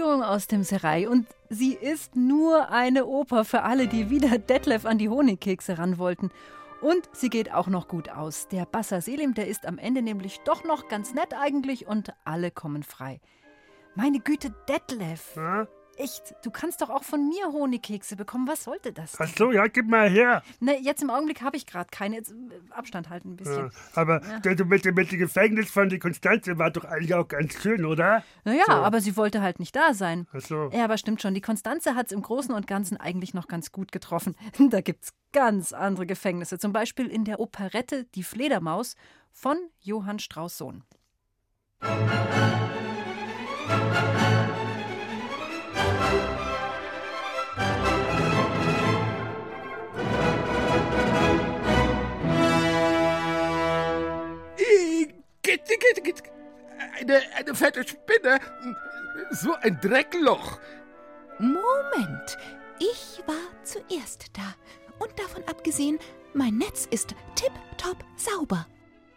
Entführung 0.00 0.22
aus 0.22 0.46
dem 0.46 0.62
Serai. 0.62 1.10
Und 1.10 1.26
sie 1.50 1.74
ist 1.74 2.16
nur 2.16 2.70
eine 2.70 3.04
Oper 3.04 3.44
für 3.44 3.64
alle, 3.64 3.86
die 3.86 4.08
wieder 4.08 4.38
Detlef 4.38 4.86
an 4.86 4.96
die 4.96 5.10
Honigkekse 5.10 5.76
ran 5.76 5.98
wollten. 5.98 6.30
Und 6.80 7.06
sie 7.12 7.28
geht 7.28 7.52
auch 7.52 7.66
noch 7.66 7.86
gut 7.86 8.08
aus. 8.08 8.48
Der 8.48 8.64
Bassa 8.64 9.02
Selim, 9.02 9.34
der 9.34 9.46
ist 9.46 9.66
am 9.66 9.76
Ende 9.76 10.00
nämlich 10.00 10.40
doch 10.46 10.64
noch 10.64 10.88
ganz 10.88 11.12
nett 11.12 11.34
eigentlich 11.34 11.86
und 11.86 12.14
alle 12.24 12.50
kommen 12.50 12.82
frei. 12.82 13.20
Meine 13.94 14.20
Güte, 14.20 14.54
Detlef. 14.66 15.36
Echt, 16.02 16.34
du 16.42 16.50
kannst 16.50 16.80
doch 16.80 16.90
auch 16.90 17.02
von 17.04 17.28
mir 17.28 17.46
Honigkekse 17.52 18.16
bekommen. 18.16 18.46
Was 18.48 18.64
sollte 18.64 18.92
das? 18.92 19.16
Ach 19.18 19.28
so, 19.36 19.52
ja, 19.52 19.66
gib 19.66 19.86
mal 19.88 20.08
her. 20.08 20.42
Ne, 20.60 20.78
jetzt 20.80 21.02
im 21.02 21.10
Augenblick 21.10 21.42
habe 21.42 21.56
ich 21.56 21.66
gerade 21.66 21.88
keine. 21.90 22.16
Jetzt, 22.16 22.32
äh, 22.32 22.34
Abstand 22.70 23.10
halten 23.10 23.32
ein 23.32 23.36
bisschen. 23.36 23.66
Ja, 23.66 23.70
aber 23.94 24.22
Ja. 24.26 24.38
der, 24.40 24.64
mit, 24.64 24.84
dem- 24.84 24.94
mit 24.94 25.12
dem 25.12 25.18
Gefängnis 25.18 25.70
von 25.70 25.88
der 25.88 25.98
Konstanze 25.98 26.58
war 26.58 26.70
doch 26.70 26.84
eigentlich 26.84 27.14
auch 27.14 27.28
ganz 27.28 27.54
schön, 27.60 27.84
oder? 27.84 28.24
Naja, 28.44 28.64
So. 28.66 28.72
aber 28.72 29.00
sie 29.00 29.16
wollte 29.16 29.42
halt 29.42 29.60
nicht 29.60 29.74
da 29.76 29.94
sein. 29.94 30.26
Ach 30.32 30.40
so. 30.40 30.70
Ja, 30.72 30.84
aber 30.84 30.98
stimmt 30.98 31.20
schon. 31.22 31.34
Die 31.34 31.40
Konstanze 31.40 31.94
hat 31.94 32.06
es 32.06 32.12
im 32.12 32.22
Großen 32.22 32.54
und 32.54 32.66
Ganzen 32.66 32.96
eigentlich 32.96 33.34
noch 33.34 33.48
ganz 33.48 33.72
gut 33.72 33.92
getroffen. 33.92 34.36
Da 34.70 34.80
gibt 34.80 35.04
es 35.04 35.10
ganz 35.32 35.72
andere 35.72 36.06
Gefängnisse. 36.06 36.58
Zum 36.58 36.72
Beispiel 36.72 37.06
in 37.08 37.24
der 37.24 37.40
Operette 37.40 38.04
Die 38.14 38.22
Fledermaus 38.22 38.94
von 39.32 39.56
Johann 39.80 40.18
Strauss 40.18 40.58
Sohn. 40.58 40.84
Gitte, 41.80 41.90
Eine, 56.98 57.20
eine 57.36 57.54
fette 57.54 57.86
Spinne. 57.86 58.38
So 59.30 59.54
ein 59.54 59.78
Dreckloch. 59.80 60.58
Moment, 61.38 62.38
ich 62.78 63.22
war 63.26 63.34
zuerst 63.62 64.36
da. 64.36 64.54
Und 64.98 65.18
davon 65.18 65.42
abgesehen, 65.46 65.98
mein 66.34 66.58
Netz 66.58 66.86
ist 66.90 67.14
tipptopp 67.34 68.04
sauber. 68.16 68.66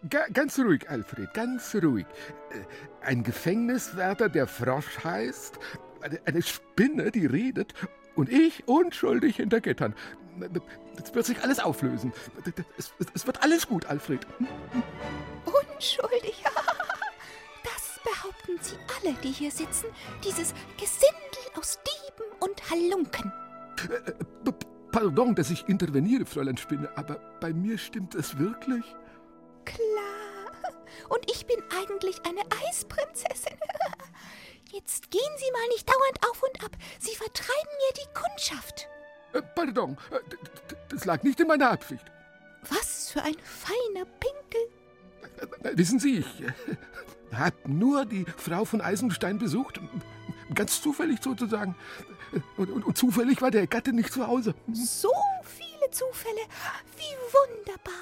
Ga 0.09 0.25
ganz 0.33 0.57
ruhig, 0.59 0.89
Alfred, 0.89 1.33
ganz 1.33 1.75
ruhig. 1.75 2.05
Äh, 2.51 3.05
Ein 3.05 3.23
Gefängniswärter, 3.23 4.29
der 4.29 4.47
Frosch 4.47 5.03
heißt, 5.03 5.59
eine, 6.01 6.19
eine 6.25 6.41
Spinne, 6.41 7.11
die 7.11 7.25
redet, 7.25 7.73
und 8.15 8.29
ich 8.29 8.67
unschuldig 8.67 9.37
hinter 9.37 9.61
Gittern. 9.61 9.95
Das 10.95 11.13
wird 11.13 11.25
sich 11.25 11.41
alles 11.41 11.59
auflösen. 11.59 12.13
Es, 12.77 12.93
es, 12.99 13.07
es 13.13 13.27
wird 13.27 13.41
alles 13.43 13.67
gut, 13.67 13.85
Alfred. 13.85 14.25
Unschuldig. 15.45 16.43
Das 17.63 17.99
behaupten 18.03 18.61
Sie 18.61 18.75
alle, 18.99 19.15
die 19.23 19.31
hier 19.31 19.49
sitzen. 19.49 19.85
Dieses 20.23 20.53
Gesindel 20.77 21.57
aus 21.57 21.79
Dieben 21.79 22.29
und 22.39 22.69
Halunken. 22.69 23.31
Pardon, 24.91 25.33
dass 25.33 25.49
ich 25.49 25.67
interveniere, 25.67 26.25
Fräulein 26.25 26.57
Spinne, 26.57 26.89
aber 26.95 27.15
bei 27.39 27.53
mir 27.53 27.77
stimmt 27.77 28.15
es 28.15 28.37
wirklich? 28.37 28.83
Klar. 29.65 30.83
Und 31.09 31.29
ich 31.31 31.45
bin 31.47 31.57
eigentlich 31.81 32.17
eine 32.25 32.41
Eisprinzessin. 32.67 33.57
Jetzt 34.71 35.09
gehen 35.09 35.21
Sie 35.37 35.51
mal 35.51 35.67
nicht 35.69 35.89
dauernd 35.89 36.29
auf 36.29 36.43
und 36.43 36.63
ab. 36.63 36.71
Sie 36.99 37.15
vertreiben 37.15 37.71
mir 37.77 38.03
die 38.03 38.13
Kundschaft. 38.13 38.87
Äh, 39.33 39.41
Pardon, 39.55 39.97
äh, 40.11 40.19
das 40.89 41.05
lag 41.05 41.23
nicht 41.23 41.39
in 41.39 41.47
meiner 41.47 41.71
Absicht. 41.71 42.05
Was 42.69 43.11
für 43.11 43.21
ein 43.21 43.35
feiner 43.43 44.05
Pinkel. 44.05 44.61
Äh, 45.63 45.77
Wissen 45.77 45.99
Sie, 45.99 46.19
ich 46.19 46.43
habe 47.33 47.55
nur 47.65 48.05
die 48.05 48.25
Frau 48.37 48.65
von 48.65 48.81
Eisenstein 48.81 49.39
besucht. 49.39 49.79
Ganz 50.53 50.81
zufällig 50.81 51.21
sozusagen. 51.21 51.75
Und, 52.57 52.69
und, 52.69 52.85
und 52.85 52.97
zufällig 52.97 53.41
war 53.41 53.51
der 53.51 53.67
Gatte 53.67 53.93
nicht 53.93 54.11
zu 54.11 54.25
Hause. 54.27 54.55
So 54.71 55.11
viele 55.43 55.89
Zufälle. 55.91 56.41
Wie 56.97 57.59
wunderbar. 57.59 57.93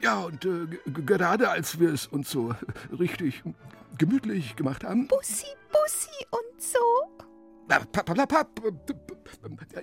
Ja, 0.00 0.20
und 0.20 0.44
äh, 0.44 0.66
gerade 0.86 1.50
als 1.50 1.80
wir 1.80 1.92
es 1.92 2.06
uns 2.06 2.30
so 2.30 2.54
richtig 2.98 3.42
gemütlich 3.96 4.54
gemacht 4.56 4.84
haben. 4.84 5.08
Bussi, 5.08 5.46
Bussi 5.72 6.26
und 6.30 6.62
so. 6.62 6.78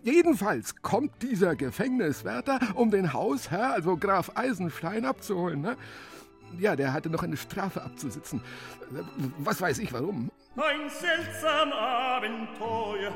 Jedenfalls 0.03 0.75
kommt 0.81 1.21
dieser 1.21 1.55
Gefängniswärter, 1.55 2.59
um 2.75 2.91
den 2.91 3.13
Hausherr, 3.13 3.73
also 3.73 3.97
Graf 3.97 4.31
Eisenstein, 4.35 5.05
abzuholen. 5.05 5.61
Ne? 5.61 5.77
Ja, 6.59 6.75
der 6.75 6.93
hatte 6.93 7.09
noch 7.09 7.23
eine 7.23 7.37
Strafe 7.37 7.81
abzusitzen. 7.81 8.41
Was 9.39 9.61
weiß 9.61 9.79
ich 9.79 9.91
warum. 9.93 10.31
Ein 10.55 10.89
seltsam 10.89 11.71
Abenteuer 11.73 13.13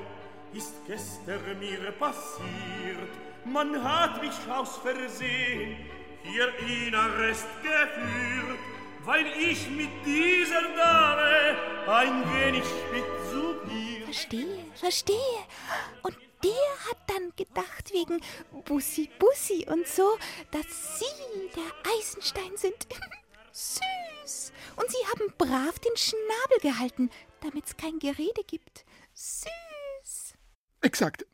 ist 0.53 0.73
gestern 0.87 1.59
mir 1.59 1.91
passiert. 1.91 3.09
Man 3.45 3.81
hat 3.81 4.21
mich 4.21 4.33
aus 4.49 4.77
Versehen 4.77 5.77
hier 6.23 6.49
in 6.67 6.93
Arrest 6.93 7.47
geführt, 7.61 8.59
weil 9.05 9.25
ich 9.39 9.69
mit 9.69 9.89
dieser 10.05 10.61
Dame 10.75 11.55
ein 11.87 12.23
wenig 12.33 12.63
spitzuliert. 12.63 14.03
Verstehe, 14.05 14.65
verstehe. 14.75 15.15
Und 16.03 16.17
der 16.43 16.89
hat 16.89 16.97
dann 17.07 17.33
gedacht, 17.35 17.91
wegen 17.91 18.21
Bussi 18.65 19.09
Bussi 19.19 19.65
und 19.69 19.87
so, 19.87 20.17
dass 20.51 20.99
Sie 20.99 21.49
der 21.55 21.91
Eisenstein 21.97 22.55
sind. 22.55 22.87
Süß. 23.51 24.53
Und 24.75 24.89
Sie 24.89 25.07
haben 25.07 25.33
brav 25.37 25.79
den 25.79 25.97
Schnabel 25.97 26.59
gehalten, 26.61 27.09
damit 27.41 27.65
es 27.65 27.77
kein 27.77 27.99
Gerede 27.99 28.43
gibt. 28.45 28.85
Süß. 29.13 30.33
Exakt. 30.81 31.25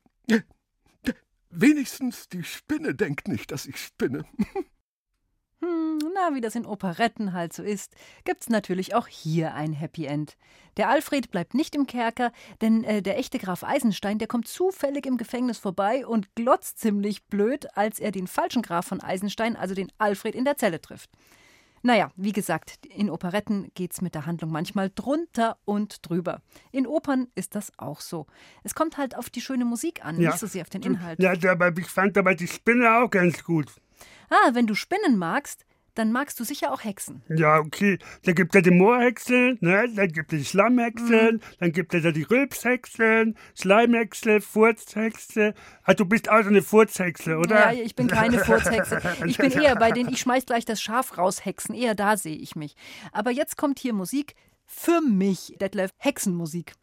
Wenigstens 1.50 2.28
die 2.28 2.44
Spinne 2.44 2.94
denkt 2.96 3.28
nicht, 3.28 3.52
dass 3.52 3.66
ich 3.66 3.78
spinne. 3.78 4.26
Hm, 5.66 5.98
na, 6.14 6.36
wie 6.36 6.42
das 6.42 6.56
in 6.56 6.66
Operetten 6.66 7.34
halt 7.34 7.54
so 7.54 7.64
ist, 7.64 7.96
gibt's 8.24 8.50
natürlich 8.50 8.94
auch 8.94 9.08
hier 9.08 9.54
ein 9.56 9.74
Happy 9.74 10.06
End. 10.06 10.38
Der 10.78 10.90
Alfred 10.90 11.32
bleibt 11.32 11.54
nicht 11.54 11.74
im 11.76 11.88
Kerker, 11.88 12.32
denn 12.62 12.84
äh, 12.84 13.02
der 13.02 13.18
echte 13.18 13.40
Graf 13.40 13.64
Eisenstein, 13.64 14.20
der 14.20 14.28
kommt 14.28 14.48
zufällig 14.48 15.06
im 15.06 15.18
Gefängnis 15.18 15.58
vorbei 15.58 16.06
und 16.06 16.36
glotzt 16.36 16.80
ziemlich 16.80 17.26
blöd, 17.26 17.68
als 17.76 18.00
er 18.00 18.12
den 18.12 18.28
falschen 18.28 18.62
Graf 18.62 18.86
von 18.88 19.02
Eisenstein, 19.02 19.56
also 19.56 19.74
den 19.74 19.92
Alfred, 19.98 20.36
in 20.36 20.46
der 20.46 20.58
Zelle 20.58 20.82
trifft. 20.82 21.10
Naja, 21.82 22.12
wie 22.16 22.32
gesagt, 22.32 22.80
in 22.88 23.12
Operetten 23.12 23.70
geht's 23.76 24.02
mit 24.02 24.16
der 24.16 24.26
Handlung 24.26 24.52
manchmal 24.52 24.90
drunter 24.94 25.58
und 25.66 26.08
drüber. 26.08 26.42
In 26.72 26.88
Opern 26.88 27.28
ist 27.36 27.54
das 27.54 27.72
auch 27.78 28.02
so. 28.02 28.26
Es 28.64 28.74
kommt 28.74 28.98
halt 28.98 29.16
auf 29.16 29.30
die 29.30 29.40
schöne 29.42 29.66
Musik 29.66 30.04
an, 30.04 30.20
Ja. 30.20 30.32
nicht 30.32 30.40
so 30.40 30.48
sehr 30.48 30.64
auf 30.64 30.70
den 30.70 30.82
Inhalt. 30.82 31.20
Ja, 31.22 31.34
aber 31.52 31.72
ich 31.78 31.86
fand 31.88 32.18
aber 32.18 32.34
die 32.34 32.48
Spinne 32.48 32.98
auch 32.98 33.10
ganz 33.12 33.44
gut. 33.44 33.72
Ah, 34.30 34.52
wenn 34.54 34.68
du 34.68 34.76
Spinnen 34.76 35.18
magst, 35.18 35.66
dann 35.96 36.12
magst 36.12 36.40
du 36.40 36.44
sicher 36.44 36.72
auch 36.72 36.84
Hexen. 36.84 37.24
Ja, 37.30 37.58
okay. 37.60 37.98
Da 38.24 38.34
gibt 38.34 38.54
es 38.54 38.60
ja 38.60 38.62
die 38.62 38.76
Moorhexen, 38.76 39.58
ne? 39.62 39.90
dann 39.96 40.10
gibt 40.10 40.34
es 40.34 40.40
die 40.40 40.46
Schlammhexen, 40.46 41.42
dann 41.60 41.72
gibt 41.72 41.94
es 41.94 42.04
ja 42.04 42.12
die 42.12 42.24
Rülpshexen, 42.24 43.38
Schleimhexe, 43.56 44.42
Furzhexe. 44.42 45.54
Ah, 45.84 45.94
du 45.94 46.06
bist 46.06 46.30
auch 46.30 46.44
so 46.44 46.50
eine 46.50 46.62
Furzhexe, 46.62 47.38
oder? 47.38 47.72
Ja, 47.72 47.82
ich 47.82 47.96
bin 47.96 48.08
keine 48.08 48.40
Furzhexe. 48.40 49.02
Ich 49.26 49.38
bin 49.38 49.52
eher 49.52 49.76
bei 49.76 49.92
den 49.92 50.10
Ich 50.10 50.20
schmeiß 50.20 50.46
gleich 50.46 50.66
das 50.66 50.82
Schaf 50.82 51.18
raus 51.18 51.46
Hexen. 51.46 51.74
Eher 51.74 51.96
da 51.96 52.18
sehe 52.18 52.36
ich 52.36 52.56
mich. 52.56 52.76
Aber 53.12 53.32
jetzt 53.32 53.58
kommt 53.58 53.80
hier 53.80 53.94
Musik 53.94 54.36
für 54.66 55.02
mich, 55.02 55.56
Detlef. 55.60 55.92
Hexenmusik. 55.98 56.74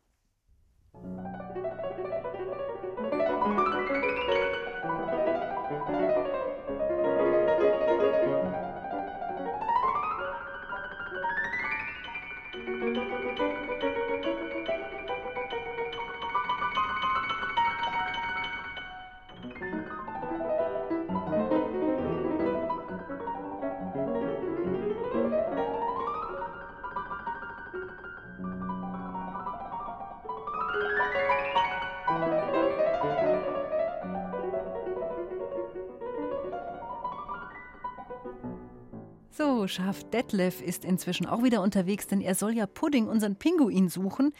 So, 39.34 39.66
Schaf 39.66 40.04
Detlef 40.10 40.60
ist 40.60 40.84
inzwischen 40.84 41.24
auch 41.24 41.42
wieder 41.42 41.62
unterwegs, 41.62 42.06
denn 42.06 42.20
er 42.20 42.34
soll 42.34 42.52
ja 42.52 42.66
Pudding, 42.66 43.08
unseren 43.08 43.36
Pinguin, 43.36 43.88
suchen. 43.88 44.34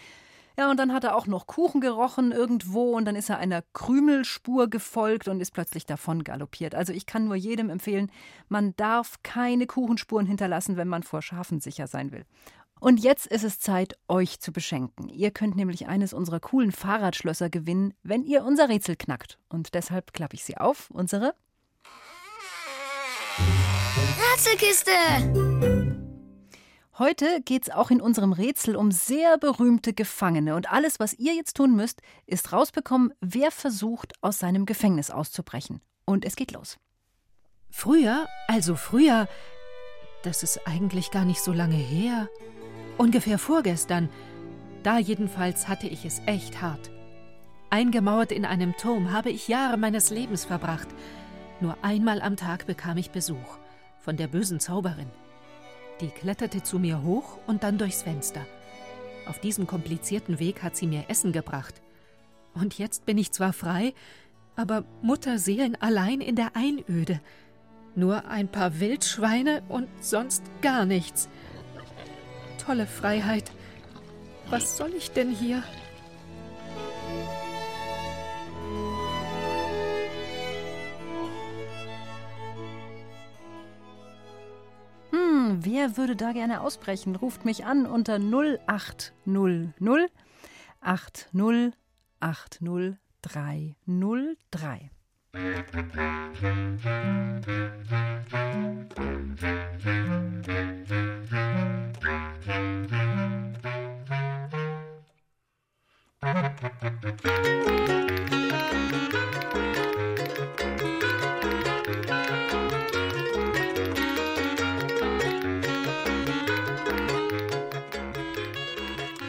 Ja, 0.58 0.70
und 0.70 0.76
dann 0.76 0.92
hat 0.92 1.02
er 1.02 1.16
auch 1.16 1.26
noch 1.26 1.46
Kuchen 1.46 1.80
gerochen 1.80 2.30
irgendwo 2.30 2.94
und 2.94 3.06
dann 3.06 3.16
ist 3.16 3.30
er 3.30 3.38
einer 3.38 3.62
Krümelspur 3.72 4.68
gefolgt 4.68 5.28
und 5.28 5.40
ist 5.40 5.52
plötzlich 5.52 5.86
davon 5.86 6.24
galoppiert. 6.24 6.74
Also 6.74 6.92
ich 6.92 7.06
kann 7.06 7.24
nur 7.24 7.36
jedem 7.36 7.70
empfehlen, 7.70 8.12
man 8.50 8.76
darf 8.76 9.14
keine 9.22 9.66
Kuchenspuren 9.66 10.26
hinterlassen, 10.26 10.76
wenn 10.76 10.88
man 10.88 11.02
vor 11.02 11.22
Schafen 11.22 11.58
sicher 11.58 11.86
sein 11.86 12.12
will. 12.12 12.26
Und 12.78 13.00
jetzt 13.00 13.26
ist 13.26 13.44
es 13.44 13.60
Zeit, 13.60 13.96
euch 14.08 14.40
zu 14.40 14.52
beschenken. 14.52 15.08
Ihr 15.08 15.30
könnt 15.30 15.56
nämlich 15.56 15.86
eines 15.86 16.12
unserer 16.12 16.40
coolen 16.40 16.70
Fahrradschlösser 16.70 17.48
gewinnen, 17.48 17.94
wenn 18.02 18.24
ihr 18.24 18.44
unser 18.44 18.68
Rätsel 18.68 18.96
knackt. 18.96 19.38
Und 19.48 19.72
deshalb 19.72 20.12
klappe 20.12 20.34
ich 20.34 20.44
sie 20.44 20.58
auf, 20.58 20.90
unsere 20.90 21.34
Rätselkiste! 24.32 24.92
Heute 26.98 27.42
geht's 27.44 27.68
auch 27.68 27.90
in 27.90 28.00
unserem 28.00 28.32
Rätsel 28.32 28.76
um 28.76 28.90
sehr 28.90 29.36
berühmte 29.36 29.92
Gefangene. 29.92 30.54
Und 30.54 30.72
alles, 30.72 30.98
was 30.98 31.12
ihr 31.12 31.34
jetzt 31.34 31.54
tun 31.56 31.76
müsst, 31.76 32.00
ist 32.26 32.50
rausbekommen, 32.50 33.12
wer 33.20 33.50
versucht, 33.50 34.14
aus 34.22 34.38
seinem 34.38 34.64
Gefängnis 34.64 35.10
auszubrechen. 35.10 35.82
Und 36.06 36.24
es 36.24 36.34
geht 36.34 36.52
los. 36.52 36.78
Früher, 37.68 38.26
also 38.48 38.74
früher, 38.74 39.28
das 40.22 40.42
ist 40.42 40.66
eigentlich 40.66 41.10
gar 41.10 41.26
nicht 41.26 41.42
so 41.42 41.52
lange 41.52 41.76
her. 41.76 42.30
Ungefähr 42.96 43.38
vorgestern. 43.38 44.08
Da 44.82 44.98
jedenfalls 44.98 45.68
hatte 45.68 45.88
ich 45.88 46.06
es 46.06 46.22
echt 46.24 46.62
hart. 46.62 46.90
Eingemauert 47.68 48.32
in 48.32 48.46
einem 48.46 48.74
Turm 48.78 49.12
habe 49.12 49.28
ich 49.28 49.48
Jahre 49.48 49.76
meines 49.76 50.08
Lebens 50.08 50.46
verbracht. 50.46 50.88
Nur 51.60 51.76
einmal 51.82 52.22
am 52.22 52.36
Tag 52.36 52.66
bekam 52.66 52.96
ich 52.96 53.10
Besuch 53.10 53.61
von 54.02 54.16
der 54.16 54.26
bösen 54.26 54.60
Zauberin. 54.60 55.10
Die 56.00 56.08
kletterte 56.08 56.62
zu 56.62 56.78
mir 56.78 57.02
hoch 57.02 57.38
und 57.46 57.62
dann 57.62 57.78
durchs 57.78 58.02
Fenster. 58.02 58.44
Auf 59.26 59.38
diesem 59.38 59.66
komplizierten 59.66 60.40
Weg 60.40 60.62
hat 60.62 60.76
sie 60.76 60.86
mir 60.86 61.04
Essen 61.08 61.32
gebracht. 61.32 61.80
Und 62.54 62.76
jetzt 62.76 63.06
bin 63.06 63.16
ich 63.16 63.32
zwar 63.32 63.52
frei, 63.52 63.94
aber 64.56 64.84
Mutterseelen 65.00 65.80
allein 65.80 66.20
in 66.20 66.36
der 66.36 66.56
Einöde. 66.56 67.20
Nur 67.94 68.26
ein 68.26 68.48
paar 68.48 68.80
Wildschweine 68.80 69.62
und 69.68 69.88
sonst 70.00 70.42
gar 70.60 70.84
nichts. 70.84 71.28
Tolle 72.64 72.86
Freiheit. 72.86 73.52
Was 74.50 74.76
soll 74.76 74.92
ich 74.94 75.12
denn 75.12 75.30
hier? 75.30 75.62
Wer 85.72 85.96
würde 85.96 86.16
da 86.16 86.32
gerne 86.32 86.60
ausbrechen? 86.60 87.16
Ruft 87.16 87.46
mich 87.46 87.64
an 87.64 87.86
unter 87.86 88.18
0800 88.18 90.12
80 90.82 91.72
80 92.20 92.98
303. 93.22 94.90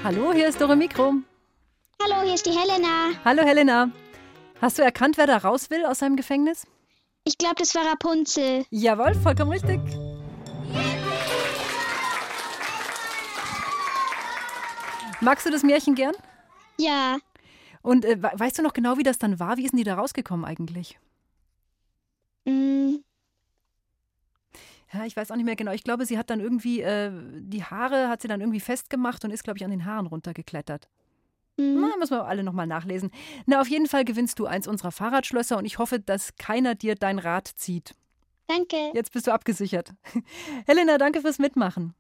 Hallo, 0.04 0.34
hier 0.34 0.48
ist 0.48 0.60
Dore 0.60 0.76
Mikro. 0.76 1.14
Hallo, 2.02 2.22
hier 2.24 2.34
ist 2.34 2.46
die 2.46 2.52
Helena. 2.52 3.12
Hallo 3.24 3.44
Helena. 3.44 3.90
Hast 4.62 4.78
du 4.78 4.82
erkannt, 4.84 5.18
wer 5.18 5.28
da 5.28 5.38
raus 5.38 5.70
will 5.70 5.86
aus 5.86 6.00
seinem 6.00 6.16
Gefängnis? 6.16 6.66
Ich 7.26 7.38
glaube, 7.38 7.56
das 7.58 7.74
war 7.76 7.86
Rapunzel. 7.86 8.66
Jawohl, 8.70 9.14
vollkommen 9.16 9.52
richtig. 9.52 9.80
Magst 15.22 15.46
du 15.46 15.52
das 15.52 15.64
Märchen 15.64 15.96
gern? 15.96 16.14
Ja. 16.78 17.18
Und 17.82 18.06
äh, 18.06 18.22
we- 18.22 18.32
weißt 18.34 18.58
du 18.60 18.62
noch 18.62 18.74
genau, 18.74 18.98
wie 18.98 19.04
das 19.04 19.18
dann 19.20 19.40
war? 19.40 19.58
Wie 19.58 19.68
sind 19.68 19.78
die 19.78 19.84
da 19.84 19.96
rausgekommen 19.96 20.46
eigentlich? 20.46 21.00
Mm, 22.46 22.96
Ja, 24.94 25.06
ich 25.06 25.16
weiß 25.16 25.32
auch 25.32 25.36
nicht 25.36 25.46
mehr 25.46 25.56
genau. 25.56 25.72
Ich 25.72 25.84
glaube, 25.84 26.06
sie 26.06 26.18
hat 26.18 26.30
dann 26.30 26.40
irgendwie 26.40 26.82
äh, 26.82 27.12
die 27.40 27.64
Haare 27.64 28.10
hat 28.10 28.22
sie 28.22 28.28
dann 28.28 28.42
irgendwie 28.42 28.60
festgemacht 28.60 29.26
und 29.26 29.32
ist, 29.32 29.44
glaube 29.44 29.58
ich, 29.58 29.66
an 29.66 29.72
den 29.72 29.86
Haaren 29.86 30.06
runtergeklettert. 30.06 30.88
Mhm. 31.58 31.82
Na, 31.82 31.98
müssen 31.98 32.18
wir 32.18 32.26
alle 32.26 32.44
nochmal 32.44 32.68
nachlesen. 32.68 33.12
Na, 33.46 33.62
auf 33.62 33.68
jeden 33.68 33.88
Fall 33.88 34.06
gewinnst 34.06 34.40
du 34.40 34.46
eins 34.46 34.68
unserer 34.68 34.92
Fahrradschlösser 34.92 35.58
und 35.58 35.66
ich 35.66 35.78
hoffe, 35.78 36.00
dass 36.00 36.36
keiner 36.36 36.76
dir 36.76 36.96
dein 36.96 37.20
Rad 37.20 37.48
zieht. 37.48 37.96
Danke. 38.48 38.92
Jetzt 38.94 39.12
bist 39.14 39.28
du 39.28 39.32
abgesichert. 39.32 39.94
Helena, 40.68 40.98
danke 40.98 41.22
fürs 41.22 41.40
Mitmachen. 41.40 41.94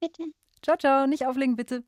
Bitte. 0.00 0.24
Ciao, 0.62 0.76
ciao. 0.76 1.06
Nicht 1.06 1.26
auflegen, 1.26 1.56
bitte. 1.56 1.84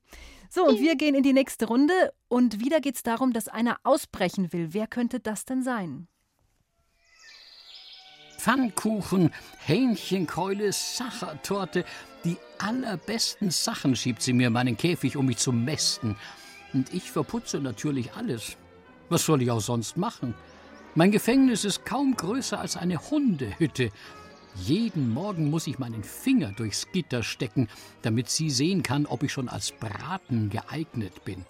So, 0.49 0.67
und 0.67 0.81
wir 0.81 0.97
gehen 0.97 1.15
in 1.15 1.23
die 1.23 1.33
nächste 1.33 1.67
Runde. 1.67 2.13
Und 2.29 2.61
wieder 2.61 2.81
geht 2.81 2.97
es 2.97 3.03
darum, 3.03 3.33
dass 3.33 3.49
einer 3.49 3.79
ausbrechen 3.83 4.53
will. 4.53 4.69
Wer 4.73 4.87
könnte 4.87 5.21
das 5.21 5.45
denn 5.45 5.63
sein? 5.63 6.09
Pfannkuchen, 8.41 9.31
Hähnchenkeule, 9.59 10.73
Sachertorte. 10.73 11.85
Die 12.25 12.39
allerbesten 12.59 13.51
Sachen 13.51 13.95
schiebt 13.95 14.23
sie 14.23 14.33
mir 14.33 14.47
in 14.47 14.55
meinen 14.55 14.79
Käfig, 14.79 15.19
um 15.19 15.27
mich 15.27 15.37
zu 15.37 15.53
mästen. 15.53 16.17
Und 16.73 16.95
ich 16.95 17.11
verputze 17.11 17.61
natürlich 17.61 18.15
alles. 18.15 18.57
Was 19.11 19.27
soll 19.27 19.43
ich 19.43 19.51
auch 19.51 19.61
sonst 19.61 19.99
machen? 19.99 20.35
Mein 20.95 21.11
Gefängnis 21.11 21.67
ist 21.67 21.85
kaum 21.85 22.17
größer 22.17 22.59
als 22.59 22.79
eine 22.79 23.11
Hundehütte. 23.11 23.91
Jeden 24.57 25.13
Morgen 25.13 25.51
muss 25.51 25.67
ich 25.67 25.79
meinen 25.79 26.03
Finger 26.03 26.53
durchs 26.53 26.91
Gitter 26.93 27.23
stecken, 27.23 27.69
damit 28.01 28.31
sie 28.31 28.49
sehen 28.49 28.83
kann, 28.83 29.05
ob 29.05 29.23
ich 29.23 29.33
schon 29.33 29.51
als 29.51 29.73
Braten 29.73 30.49
geeignet 30.49 31.25
bin. 31.27 31.45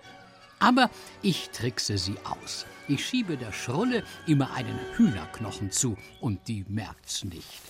Aber 0.61 0.91
ich 1.23 1.51
trickse 1.51 1.99
sie 1.99 2.17
aus. 2.23 2.67
Ich 2.87 3.05
schiebe 3.05 3.37
der 3.37 3.53
Schrulle 3.53 4.05
immer 4.27 4.53
einen 4.53 4.79
Hühnerknochen 4.97 5.73
zu 5.73 5.97
und 6.21 6.47
die 6.47 6.65
merkt's 6.69 7.25
nicht. 7.25 7.61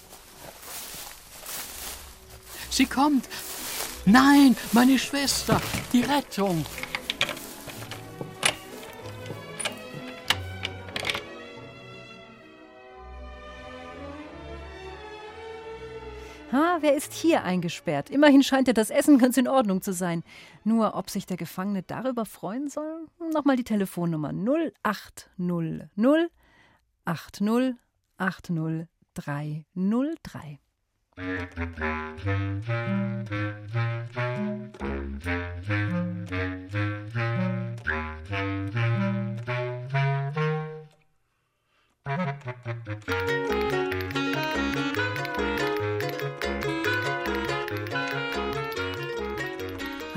Sie 2.70 2.86
kommt! 2.86 3.28
Nein, 4.04 4.56
meine 4.72 4.98
Schwester! 4.98 5.60
Die 5.92 6.02
Rettung! 6.02 6.64
Ha, 16.52 16.78
wer 16.80 16.96
ist 16.96 17.12
hier 17.12 17.44
eingesperrt? 17.44 18.10
Immerhin 18.10 18.42
scheint 18.42 18.66
ja 18.66 18.72
das 18.72 18.90
Essen 18.90 19.18
ganz 19.18 19.36
in 19.36 19.46
Ordnung 19.46 19.82
zu 19.82 19.92
sein. 19.92 20.24
Nur, 20.64 20.96
ob 20.96 21.08
sich 21.08 21.24
der 21.24 21.36
Gefangene 21.36 21.84
darüber 21.84 22.24
freuen 22.24 22.68
soll? 22.68 23.06
Nochmal 23.32 23.54
die 23.54 23.62
Telefonnummer 23.62 24.32
0800 24.32 26.30
80 27.04 27.74
80 28.16 28.88
303. 29.14 30.58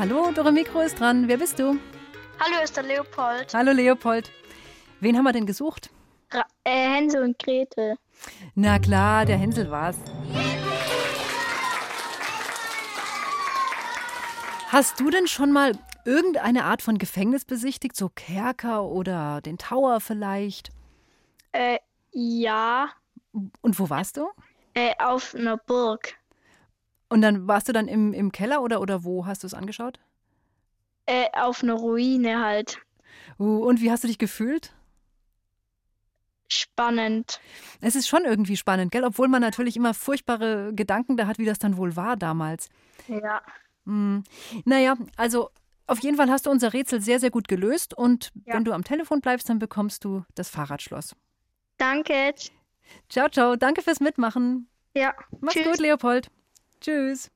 Hallo, 0.06 0.34
Dore 0.34 0.52
Mikro 0.52 0.82
ist 0.82 1.00
dran. 1.00 1.30
Wer 1.30 1.38
bist 1.38 1.60
du? 1.60 1.80
Hallo, 2.38 2.62
ist 2.62 2.76
der 2.76 2.84
Leopold. 2.84 3.54
Hallo, 3.54 3.72
Leopold. 3.72 4.34
Wen 5.00 5.16
haben 5.16 5.24
wir 5.24 5.32
denn 5.32 5.46
gesucht? 5.46 5.92
Ra 6.30 6.44
äh, 6.66 6.90
Hänsel 6.94 7.24
und 7.24 7.40
Gretel. 7.40 7.96
Na 8.54 8.80
klar, 8.80 9.24
der 9.24 9.38
Hänsel 9.38 9.72
war's. 9.72 9.96
Hast 14.68 15.00
du 15.00 15.10
denn 15.10 15.28
schon 15.28 15.54
mal 15.54 15.72
irgendeine 16.04 16.66
Art 16.66 16.82
von 16.82 16.98
Gefängnis 16.98 17.46
besichtigt? 17.46 17.96
So 17.96 18.10
Kerker 18.10 18.84
oder 18.84 19.40
den 19.40 19.58
Tower 19.58 20.02
vielleicht? 20.02 20.72
Äh, 21.54 21.78
ja. 22.12 22.90
Und 23.32 23.80
wo 23.80 23.90
warst 23.90 24.18
du? 24.18 24.28
Äh, 24.74 24.96
auf 25.00 25.34
einer 25.34 25.56
Burg. 25.56 26.18
Und 27.14 27.22
dann 27.22 27.48
warst 27.48 27.70
du 27.70 27.74
dann 27.74 27.88
im, 27.88 28.12
im 28.12 28.32
Keller 28.32 28.64
oder, 28.64 28.82
oder 28.82 29.04
wo 29.04 29.26
hast 29.28 29.44
du 29.44 29.48
es 29.48 29.54
angeschaut? 29.54 30.00
Äh, 31.06 31.28
auf 31.34 31.62
einer 31.62 31.76
Ruine 31.76 32.40
halt. 32.44 32.80
Uh, 33.40 33.64
und 33.66 33.82
wie 33.82 33.92
hast 33.92 34.04
du 34.04 34.08
dich 34.08 34.18
gefühlt? 34.18 34.74
Spannend. 36.50 37.40
Es 37.82 37.96
ist 37.96 38.08
schon 38.08 38.26
irgendwie 38.26 38.58
spannend, 38.58 38.92
gell? 38.92 39.04
Obwohl 39.04 39.28
man 39.28 39.42
natürlich 39.42 39.76
immer 39.78 39.94
furchtbare 39.94 40.72
Gedanken 40.74 41.16
da 41.16 41.28
hat, 41.28 41.38
wie 41.38 41.46
das 41.46 41.60
dann 41.60 41.78
wohl 41.78 41.96
war 41.96 42.16
damals. 42.18 42.70
Ja. 43.08 43.42
Hm. 43.86 44.24
Naja, 44.66 44.96
also 45.16 45.50
auf 45.86 46.00
jeden 46.00 46.18
Fall 46.18 46.32
hast 46.32 46.46
du 46.46 46.50
unser 46.50 46.74
Rätsel 46.74 47.00
sehr, 47.02 47.20
sehr 47.20 47.32
gut 47.32 47.48
gelöst. 47.48 47.94
Und 47.94 48.32
Ja. 48.46 48.56
wenn 48.56 48.66
du 48.66 48.74
am 48.74 48.84
Telefon 48.84 49.22
bleibst, 49.22 49.50
dann 49.50 49.60
bekommst 49.60 50.04
du 50.04 50.24
das 50.36 50.50
Fahrradschloss. 50.50 51.16
Danke. 51.78 52.34
Ciao, 53.10 53.30
ciao. 53.30 53.56
Danke 53.56 53.84
fürs 53.84 54.00
Mitmachen. 54.00 54.68
Ja. 54.96 55.14
Mach's 55.42 55.54
Tschüss. 55.54 55.66
gut, 55.66 55.80
Leopold. 55.80 56.32
Tschüss. 56.84 57.32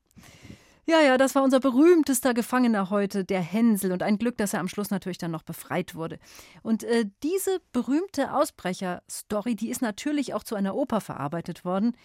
Ja, 0.86 1.02
ja, 1.02 1.18
das 1.18 1.36
war 1.36 1.44
unser 1.44 1.60
berühmtester 1.60 2.34
Gefangener 2.34 2.90
heute, 2.90 3.26
der 3.26 3.42
Hänsel. 3.42 3.92
Und 3.92 4.04
ein 4.04 4.18
Glück, 4.18 4.38
dass 4.38 4.54
er 4.54 4.60
am 4.60 4.70
Schluss 4.70 4.90
natürlich 4.90 5.18
dann 5.18 5.32
noch 5.32 5.44
befreit 5.44 5.96
wurde. 5.96 6.20
Und 6.64 6.84
äh, 6.84 7.06
diese 7.24 7.60
berühmte 7.74 8.34
Ausbrecher-Story, 8.34 9.56
die 9.56 9.70
ist 9.70 9.82
natürlich 9.82 10.34
auch 10.34 10.44
zu 10.44 10.56
einer 10.56 10.76
Oper 10.76 11.02
verarbeitet 11.02 11.66
worden. 11.66 11.98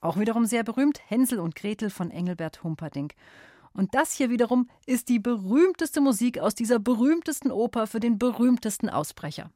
Auch 0.00 0.18
wiederum 0.18 0.46
sehr 0.46 0.64
berühmt, 0.64 1.00
Hänsel 1.06 1.38
und 1.38 1.54
Gretel 1.54 1.90
von 1.90 2.10
Engelbert 2.10 2.64
Humperdinck. 2.64 3.14
Und 3.72 3.94
das 3.94 4.14
hier 4.14 4.30
wiederum 4.30 4.68
ist 4.86 5.08
die 5.08 5.18
berühmteste 5.18 6.00
Musik 6.00 6.38
aus 6.38 6.54
dieser 6.54 6.78
berühmtesten 6.78 7.50
Oper 7.50 7.86
für 7.86 8.00
den 8.00 8.18
berühmtesten 8.18 8.88
Ausbrecher. 8.88 9.50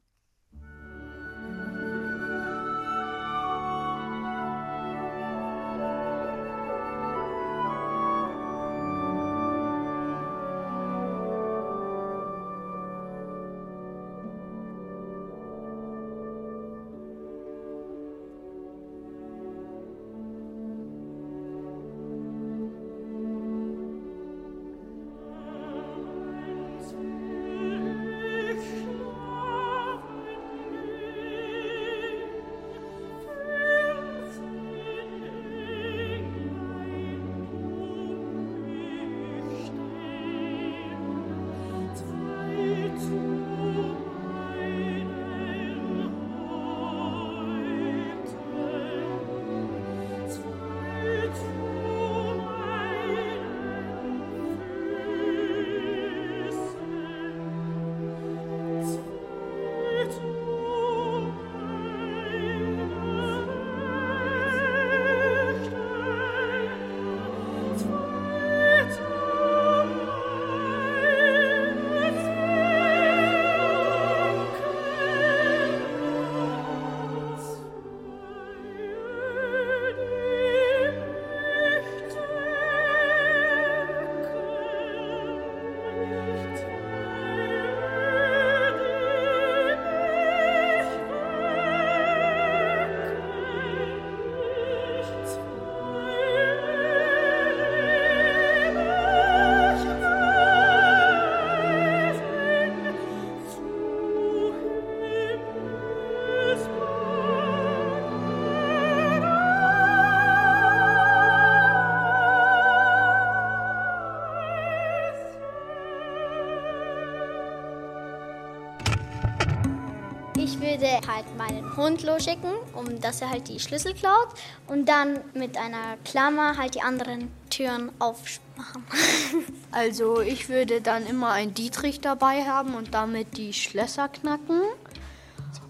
Würde 120.75 121.01
halt 121.07 121.37
meinen 121.39 121.77
Hund 121.77 122.03
losschicken, 122.03 122.51
um 122.73 123.01
dass 123.01 123.23
er 123.23 123.31
halt 123.31 123.49
die 123.49 123.61
Schlüssel 123.61 123.95
klaut 123.95 124.29
und 124.67 124.89
dann 124.89 125.21
mit 125.33 125.57
einer 125.57 125.97
Klammer 126.05 126.57
halt 126.57 126.75
die 126.75 126.83
anderen 126.83 127.31
Türen 127.51 127.91
aufmachen. 127.99 128.85
Also 129.73 130.21
ich 130.21 130.49
würde 130.49 130.81
dann 130.81 131.07
immer 131.07 131.33
einen 131.33 131.55
Dietrich 131.55 132.01
dabei 132.01 132.45
haben 132.45 132.75
und 132.75 132.95
damit 132.95 133.37
die 133.37 133.53
Schlösser 133.53 134.09
knacken. 134.09 134.61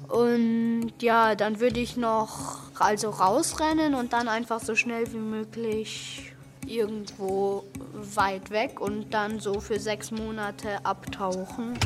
Und 0.09 0.93
ja, 1.01 1.35
dann 1.35 1.59
würde 1.59 1.81
ich 1.81 1.97
noch 1.97 2.59
also 2.79 3.09
rausrennen 3.09 3.95
und 3.95 4.13
dann 4.13 4.29
einfach 4.29 4.61
so 4.61 4.75
schnell 4.75 5.11
wie 5.13 5.19
möglich 5.19 6.35
irgendwo 6.67 7.65
weit 7.95 8.51
weg 8.51 8.81
und 8.81 9.15
dann 9.15 9.41
so 9.41 9.61
für 9.61 9.81
sechs 9.81 10.11
Monate 10.11 10.85
abtauchen. 10.85 11.79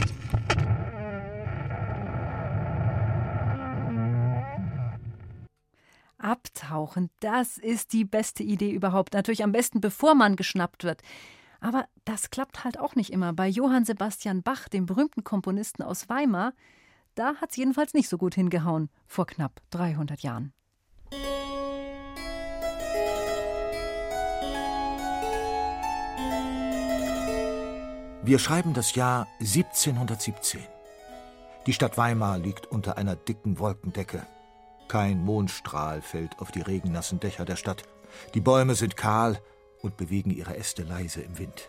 Abtauchen, 6.68 7.08
das 7.20 7.56
ist 7.56 7.94
die 7.94 8.04
beste 8.04 8.42
Idee 8.42 8.70
überhaupt. 8.70 9.14
Natürlich 9.14 9.42
am 9.42 9.52
besten, 9.52 9.80
bevor 9.80 10.14
man 10.14 10.36
geschnappt 10.36 10.84
wird. 10.84 11.00
Aber 11.60 11.86
das 12.04 12.28
klappt 12.28 12.62
halt 12.62 12.78
auch 12.78 12.94
nicht 12.94 13.10
immer. 13.10 13.32
Bei 13.32 13.48
Johann 13.48 13.86
Sebastian 13.86 14.42
Bach, 14.42 14.68
dem 14.68 14.84
berühmten 14.84 15.24
Komponisten 15.24 15.82
aus 15.82 16.10
Weimar, 16.10 16.52
da 17.14 17.36
hat 17.36 17.50
es 17.50 17.56
jedenfalls 17.56 17.94
nicht 17.94 18.10
so 18.10 18.18
gut 18.18 18.34
hingehauen, 18.34 18.90
vor 19.06 19.26
knapp 19.26 19.62
300 19.70 20.20
Jahren. 20.20 20.52
Wir 28.22 28.38
schreiben 28.38 28.74
das 28.74 28.94
Jahr 28.94 29.26
1717. 29.40 30.60
Die 31.66 31.72
Stadt 31.72 31.96
Weimar 31.96 32.38
liegt 32.38 32.66
unter 32.66 32.98
einer 32.98 33.16
dicken 33.16 33.58
Wolkendecke. 33.58 34.26
Kein 34.88 35.22
Mondstrahl 35.22 36.00
fällt 36.00 36.38
auf 36.38 36.50
die 36.50 36.62
regennassen 36.62 37.20
Dächer 37.20 37.44
der 37.44 37.56
Stadt. 37.56 37.82
Die 38.34 38.40
Bäume 38.40 38.74
sind 38.74 38.96
kahl 38.96 39.38
und 39.82 39.98
bewegen 39.98 40.30
ihre 40.30 40.56
Äste 40.56 40.82
leise 40.82 41.20
im 41.20 41.38
Wind. 41.38 41.68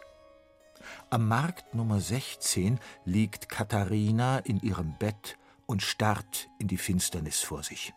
Am 1.10 1.28
Markt 1.28 1.74
Nummer 1.76 2.00
16 2.00 2.80
liegt 3.04 3.50
Katharina 3.50 4.40
in 4.40 4.62
ihrem 4.62 4.98
Bett 4.98 5.38
und 5.66 5.82
starrt 5.82 6.50
in 6.60 6.68
die 6.68 6.78
Finsternis 6.78 7.42
vor 7.42 7.62
sich. 7.62 7.94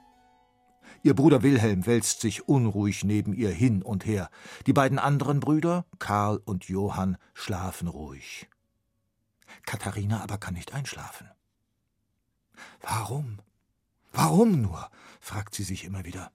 Ihr 1.05 1.15
Bruder 1.15 1.43
Wilhelm 1.43 1.87
wälzt 1.87 2.21
sich 2.21 2.49
unruhig 2.49 3.05
neben 3.05 3.33
ihr 3.33 3.51
hin 3.51 3.83
und 3.83 4.05
her. 4.05 4.29
Die 4.67 4.73
beiden 4.73 4.99
anderen 4.99 5.41
Brüder, 5.41 5.85
Karl 5.99 6.41
und 6.45 6.65
Johann, 6.65 7.17
schlafen 7.33 7.89
ruhig. 7.89 8.49
Katharina 9.67 10.21
aber 10.23 10.39
kann 10.39 10.55
nicht 10.55 10.75
einschlafen. 10.75 11.31
Warum? 12.81 13.39
Warum 14.13 14.61
nur? 14.61 14.91
fragt 15.21 15.55
sie 15.55 15.65
sich 15.65 15.85
immer 15.85 16.05
wieder. 16.05 16.31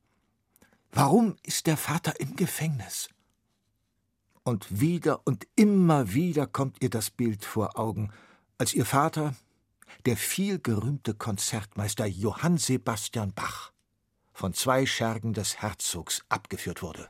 Warum 0.92 1.36
ist 1.44 1.68
der 1.68 1.78
Vater 1.78 2.20
im 2.20 2.36
Gefängnis? 2.36 3.10
Und 4.44 4.80
wieder 4.80 5.28
und 5.28 5.46
immer 5.56 6.14
wieder 6.14 6.48
kommt 6.48 6.82
ihr 6.82 6.90
das 6.90 7.12
Bild 7.12 7.44
vor 7.44 7.78
Augen, 7.78 8.12
als 8.58 8.74
ihr 8.74 8.86
Vater, 8.86 9.36
der 10.06 10.18
vielgerühmte 10.18 11.14
Konzertmeister 11.14 12.06
Johann 12.06 12.58
Sebastian 12.58 13.34
Bach, 13.34 13.72
von 14.34 14.54
zwei 14.54 14.86
Schergen 14.86 15.34
des 15.34 15.62
Herzogs 15.62 16.24
abgeführt 16.30 16.82
wurde. 16.82 17.10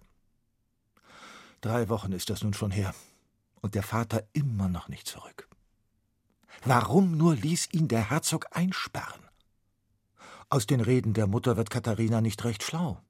Drei 1.61 1.89
Wochen 1.89 2.11
ist 2.11 2.29
das 2.29 2.43
nun 2.43 2.53
schon 2.53 2.71
her, 2.71 2.93
und 3.61 3.75
der 3.75 3.83
Vater 3.83 4.27
immer 4.33 4.67
noch 4.67 4.87
nicht 4.87 5.07
zurück. 5.07 5.47
Warum 6.63 7.17
nur 7.17 7.35
ließ 7.35 7.69
ihn 7.71 7.87
der 7.87 8.09
Herzog 8.09 8.47
einsperren? 8.51 9.26
Aus 10.49 10.65
den 10.65 10.79
Reden 10.79 11.13
der 11.13 11.27
Mutter 11.27 11.57
wird 11.57 11.69
Katharina 11.69 12.21
nicht 12.21 12.43
recht 12.45 12.63
schlau. 12.63 13.01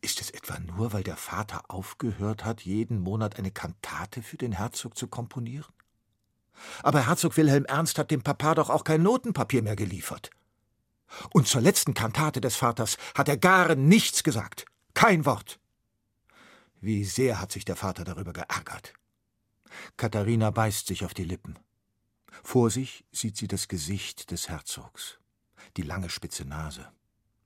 Ist 0.00 0.20
es 0.20 0.30
etwa 0.30 0.58
nur, 0.58 0.92
weil 0.92 1.02
der 1.02 1.16
Vater 1.16 1.64
aufgehört 1.68 2.44
hat, 2.44 2.62
jeden 2.62 3.00
Monat 3.00 3.38
eine 3.38 3.50
Kantate 3.50 4.22
für 4.22 4.36
den 4.36 4.52
Herzog 4.52 4.96
zu 4.96 5.08
komponieren? 5.08 5.72
Aber 6.82 7.06
Herzog 7.06 7.36
Wilhelm 7.36 7.64
Ernst 7.66 7.98
hat 7.98 8.10
dem 8.10 8.22
Papa 8.22 8.54
doch 8.54 8.70
auch 8.70 8.84
kein 8.84 9.02
Notenpapier 9.02 9.62
mehr 9.62 9.76
geliefert. 9.76 10.30
Und 11.32 11.46
zur 11.46 11.60
letzten 11.60 11.94
Kantate 11.94 12.40
des 12.40 12.56
Vaters 12.56 12.96
hat 13.14 13.28
er 13.28 13.36
gar 13.36 13.74
nichts 13.74 14.22
gesagt. 14.22 14.64
Kein 14.94 15.26
Wort. 15.26 15.60
Wie 16.80 17.04
sehr 17.04 17.40
hat 17.40 17.52
sich 17.52 17.64
der 17.64 17.76
Vater 17.76 18.04
darüber 18.04 18.32
geärgert. 18.32 18.94
Katharina 19.96 20.50
beißt 20.50 20.86
sich 20.86 21.04
auf 21.04 21.14
die 21.14 21.24
Lippen. 21.24 21.58
Vor 22.42 22.70
sich 22.70 23.04
sieht 23.12 23.36
sie 23.36 23.48
das 23.48 23.68
Gesicht 23.68 24.30
des 24.30 24.48
Herzogs, 24.48 25.18
die 25.76 25.82
lange 25.82 26.10
spitze 26.10 26.44
Nase, 26.44 26.90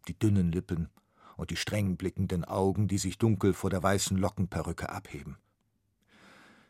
die 0.09 0.19
dünnen 0.19 0.53
Lippen 0.53 0.89
und 1.37 1.51
die 1.51 1.57
streng 1.57 1.97
blickenden 1.97 2.45
Augen, 2.45 2.89
die 2.89 2.99
sich 2.99 3.19
dunkel 3.19 3.55
vor 3.55 3.71
der 3.71 3.83
weißen 3.83 4.17
Lockenperücke 4.17 4.89
abheben. 4.91 5.39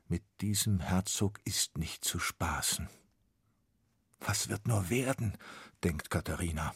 Mit 0.08 0.22
diesem 0.40 0.80
Herzog 0.80 1.40
ist 1.44 1.78
nicht 1.78 2.04
zu 2.04 2.18
spaßen. 2.18 2.88
Was 4.20 4.48
wird 4.48 4.66
nur 4.66 4.90
werden, 4.90 5.36
denkt 5.82 6.11
Katharina. 6.11 6.74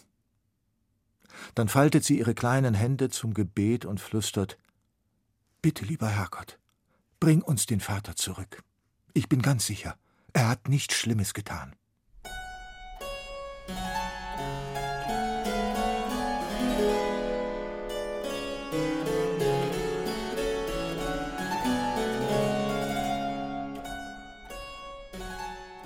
Dann 1.55 1.69
faltet 1.69 2.05
sie 2.05 2.19
ihre 2.19 2.35
kleinen 2.35 2.75
Hände 2.75 3.11
zum 3.11 3.35
Gebet 3.35 3.85
und 3.85 4.01
flüstert 4.01 4.59
Bitte, 5.63 5.85
lieber 5.85 6.09
Herrgott, 6.09 6.59
bring 7.21 7.43
uns 7.43 7.67
den 7.67 7.81
Vater 7.81 8.17
zurück. 8.17 8.63
Ich 9.15 9.29
bin 9.29 9.41
ganz 9.41 9.67
sicher, 9.67 9.97
er 10.33 10.49
hat 10.49 10.69
nichts 10.69 10.95
Schlimmes 10.95 11.33
getan. 11.33 11.75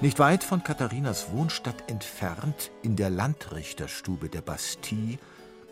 Nicht 0.01 0.21
weit 0.21 0.45
von 0.45 0.63
Katharinas 0.63 1.33
Wohnstadt 1.33 1.91
entfernt, 1.91 2.71
in 2.83 2.95
der 2.95 3.11
Landrichterstube 3.11 4.29
der 4.29 4.43
Bastille, 4.43 5.19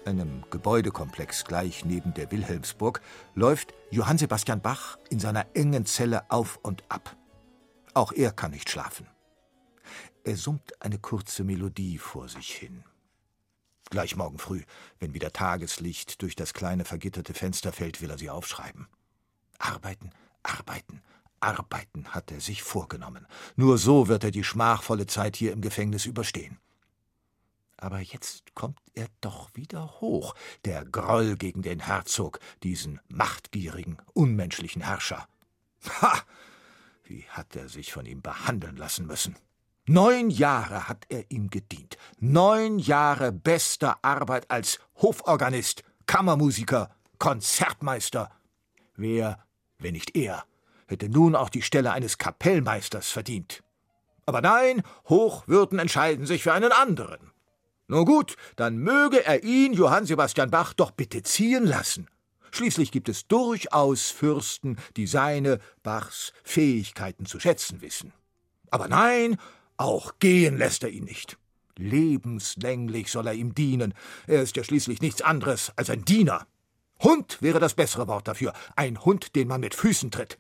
einem 0.05 0.43
Gebäudekomplex 0.51 1.45
gleich 1.45 1.85
neben 1.85 2.13
der 2.13 2.33
Wilhelmsburg, 2.33 3.03
läuft 3.37 3.73
Johann 3.93 4.19
Sebastian 4.19 4.61
Bach 4.61 4.99
in 5.11 5.21
seiner 5.21 5.47
engen 5.55 5.87
Zelle 5.87 6.29
auf 6.29 6.59
und 6.63 6.83
ab. 6.89 7.17
Auch 7.95 8.11
er 8.11 8.33
kann 8.33 8.51
nicht 8.51 8.69
schlafen. 8.69 9.07
Er 10.25 10.37
summt 10.37 10.83
eine 10.83 10.99
kurze 10.99 11.45
Melodie 11.45 11.99
vor 11.99 12.29
sich 12.29 12.51
hin. 12.51 12.83
Gleich 13.91 14.17
morgen 14.17 14.39
früh, 14.39 14.65
wenn 14.99 15.15
wieder 15.15 15.33
Tageslicht 15.33 16.21
durch 16.21 16.35
das 16.35 16.53
kleine 16.53 16.85
vergitterte 16.85 17.33
Fenster 17.33 17.73
fällt, 17.73 18.01
will 18.01 18.11
er 18.11 18.19
sie 18.19 18.31
aufschreiben. 18.31 18.89
Arbeiten, 19.61 20.11
arbeiten, 20.43 21.01
arbeiten 21.41 22.09
hat 22.09 22.31
er 22.31 22.41
sich 22.41 22.63
vorgenommen. 22.63 23.27
Nur 23.57 23.79
so 23.79 24.09
wird 24.09 24.25
er 24.25 24.31
die 24.31 24.45
schmachvolle 24.45 25.07
Zeit 25.07 25.37
hier 25.37 25.53
im 25.53 25.61
Gefängnis 25.61 26.07
überstehen. 26.07 26.59
Aber 27.77 28.01
jetzt 28.01 28.55
kommt 28.55 28.81
er 28.95 29.07
doch 29.21 29.51
wieder 29.55 30.01
hoch, 30.01 30.35
der 30.65 30.85
Groll 30.85 31.37
gegen 31.37 31.63
den 31.63 31.81
Herzog, 31.81 32.41
diesen 32.63 33.01
machtgierigen, 33.09 33.99
unmenschlichen 34.15 34.83
Herrscher. 34.83 35.29
Ha! 36.01 36.23
Wie 37.05 37.25
hat 37.29 37.55
er 37.55 37.69
sich 37.69 37.93
von 37.93 38.07
ihm 38.07 38.23
behandeln 38.23 38.77
lassen 38.77 39.07
müssen? 39.07 39.37
Neun 39.87 40.31
Jahre 40.31 40.89
hat 40.89 41.05
er 41.09 41.31
ihm 41.31 41.49
gedient. 41.49 41.97
Neun 42.19 42.81
Jahre 42.81 43.31
bester 43.31 43.99
Arbeit 44.03 44.51
als 44.51 44.81
Hoforganist, 45.01 45.85
Kammermusiker, 46.07 46.91
Konzertmeister. 47.19 48.33
Wer, 48.97 49.45
wenn 49.79 49.93
nicht 49.93 50.17
er, 50.17 50.45
hätte 50.87 51.09
nun 51.09 51.35
auch 51.35 51.49
die 51.49 51.63
Stelle 51.63 51.93
eines 51.93 52.19
Kapellmeisters 52.19 53.11
verdient? 53.11 53.63
Aber 54.27 54.41
nein, 54.41 54.83
Hochwürden 55.09 55.79
entscheiden 55.79 56.27
sich 56.27 56.43
für 56.43 56.53
einen 56.53 56.73
anderen. 56.73 57.31
Nun 57.89 58.05
gut, 58.05 58.37
dann 58.57 58.79
möge 58.79 59.25
er 59.25 59.45
ihn, 59.45 59.73
Johann 59.73 60.07
Sebastian 60.07 60.51
Bach, 60.51 60.73
doch 60.73 60.91
bitte 60.91 61.23
ziehen 61.23 61.65
lassen. 61.65 62.09
Schließlich 62.51 62.91
gibt 62.91 63.09
es 63.09 63.29
durchaus 63.29 64.11
Fürsten, 64.11 64.79
die 64.97 65.07
seine, 65.07 65.61
Bachs, 65.83 66.33
Fähigkeiten 66.43 67.27
zu 67.27 67.39
schätzen 67.39 67.83
wissen. 67.83 68.13
Aber 68.71 68.89
nein, 68.89 69.37
auch 69.77 70.19
gehen 70.19 70.59
lässt 70.59 70.83
er 70.83 70.91
ihn 70.91 71.05
nicht. 71.05 71.39
Lebenslänglich 71.77 73.13
soll 73.13 73.27
er 73.27 73.35
ihm 73.35 73.55
dienen. 73.55 73.95
Er 74.27 74.43
ist 74.43 74.57
ja 74.57 74.65
schließlich 74.65 75.01
nichts 75.01 75.23
anderes 75.23 75.73
als 75.77 75.91
ein 75.91 76.05
Diener. 76.05 76.47
Hund 77.03 77.39
wäre 77.43 77.61
das 77.61 77.75
bessere 77.75 78.09
Wort 78.09 78.27
dafür. 78.27 78.55
Ein 78.75 79.05
Hund, 79.05 79.37
den 79.37 79.49
man 79.49 79.61
mit 79.61 79.75
Füßen 79.75 80.11
tritt. 80.11 80.39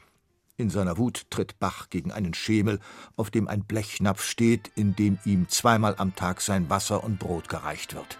In 0.58 0.70
seiner 0.70 0.96
Wut 0.96 1.30
tritt 1.30 1.58
Bach 1.58 1.90
gegen 1.90 2.12
einen 2.12 2.32
Schemel, 2.32 2.80
auf 3.14 3.30
dem 3.30 3.46
ein 3.46 3.64
Blechnapf 3.64 4.24
steht, 4.24 4.70
in 4.74 4.96
dem 4.96 5.18
ihm 5.26 5.50
zweimal 5.50 5.96
am 5.98 6.14
Tag 6.16 6.40
sein 6.40 6.70
Wasser 6.70 7.04
und 7.04 7.18
Brot 7.18 7.50
gereicht 7.50 7.94
wird. 7.94 8.18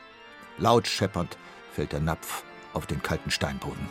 Laut 0.59 0.87
scheppernd 0.87 1.39
fällt 1.72 1.93
der 1.93 2.01
Napf 2.01 2.45
auf 2.74 2.84
den 2.84 3.03
kalten 3.03 3.30
Steinboden. 3.30 3.89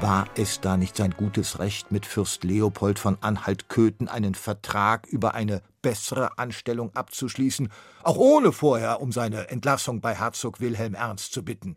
War 0.00 0.26
es 0.34 0.60
da 0.60 0.76
nicht 0.76 0.96
sein 0.96 1.12
gutes 1.12 1.60
Recht, 1.60 1.92
mit 1.92 2.04
Fürst 2.04 2.42
Leopold 2.42 2.98
von 2.98 3.18
Anhalt-Köthen 3.20 4.08
einen 4.08 4.34
Vertrag 4.34 5.06
über 5.06 5.34
eine 5.34 5.62
bessere 5.82 6.36
Anstellung 6.36 6.94
abzuschließen, 6.96 7.68
auch 8.02 8.16
ohne 8.16 8.50
vorher 8.50 9.00
um 9.00 9.12
seine 9.12 9.50
Entlassung 9.50 10.00
bei 10.00 10.16
Herzog 10.16 10.58
Wilhelm 10.58 10.94
Ernst 10.94 11.32
zu 11.32 11.44
bitten? 11.44 11.76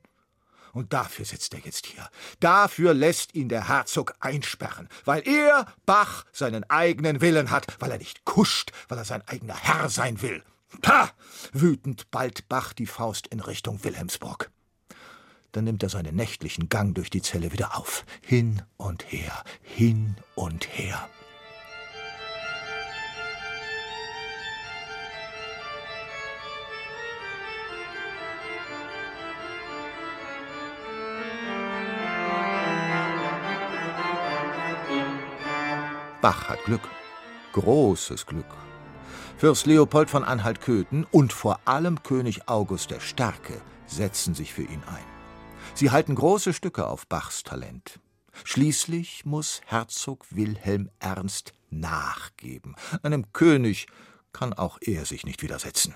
Und 0.74 0.93
dafür 0.93 1.26
sitzt 1.26 1.53
er 1.53 1.59
jetzt 1.59 1.86
hier. 1.86 2.09
Dafür 2.39 2.93
lässt 2.93 3.36
ihn 3.36 3.49
der 3.49 3.67
Herzog 3.67 4.15
einsperren, 4.19 4.88
weil 5.05 5.28
er, 5.28 5.65
Bach, 5.86 6.26
seinen 6.32 6.63
eigenen 6.69 7.22
Willen 7.22 7.51
hat, 7.51 7.67
weil 7.80 7.91
er 7.91 7.97
nicht 7.97 8.26
kuscht, 8.26 8.72
weil 8.88 8.97
er 8.97 9.05
sein 9.05 9.28
eigener 9.28 9.55
Herr 9.55 9.89
sein 9.89 10.22
will. 10.22 10.43
Pah! 10.82 11.09
Wütend 11.51 12.09
ballt 12.11 12.47
Bach 12.47 12.74
die 12.74 12.86
Faust 12.86 13.28
in 13.28 13.41
Richtung 13.41 13.84
Wilhelmsburg. 13.84 14.49
Dann 15.51 15.65
nimmt 15.65 15.84
er 15.84 15.89
seinen 15.89 16.15
nächtlichen 16.15 16.69
Gang 16.69 16.95
durch 16.95 17.09
die 17.09 17.22
Zelle 17.22 17.51
wieder 17.51 17.78
auf. 17.78 18.05
Hin 18.22 18.61
und 18.78 19.11
her, 19.11 19.43
hin 19.61 20.15
und 20.36 20.67
her. 20.78 21.09
Bach 36.22 36.49
hat 36.49 36.63
Glück. 36.65 36.88
Großes 37.53 38.28
Glück. 38.28 38.45
Fürst 39.38 39.65
Leopold 39.65 40.07
von 40.07 40.24
Anhalt-Köthen 40.24 41.07
und 41.09 41.34
vor 41.34 41.59
allem 41.65 42.03
König 42.03 42.47
August 42.47 42.91
der 42.91 42.99
Starke 42.99 43.59
setzen 43.88 44.36
sich 44.36 44.53
für 44.53 44.61
ihn 44.61 44.84
ein. 44.86 45.03
Sie 45.74 45.89
halten 45.89 46.13
große 46.13 46.53
Stücke 46.53 46.86
auf 46.86 47.07
Bachs 47.07 47.41
Talent. 47.41 47.99
Schließlich 48.43 49.26
muss 49.26 49.61
Herzog 49.65 50.28
Wilhelm 50.30 50.91
Ernst 50.99 51.53
nachgeben. 51.72 52.76
Einem 53.01 53.34
König 53.34 53.88
kann 54.32 54.53
auch 54.53 54.78
er 54.80 55.05
sich 55.05 55.26
nicht 55.26 55.41
widersetzen. 55.41 55.95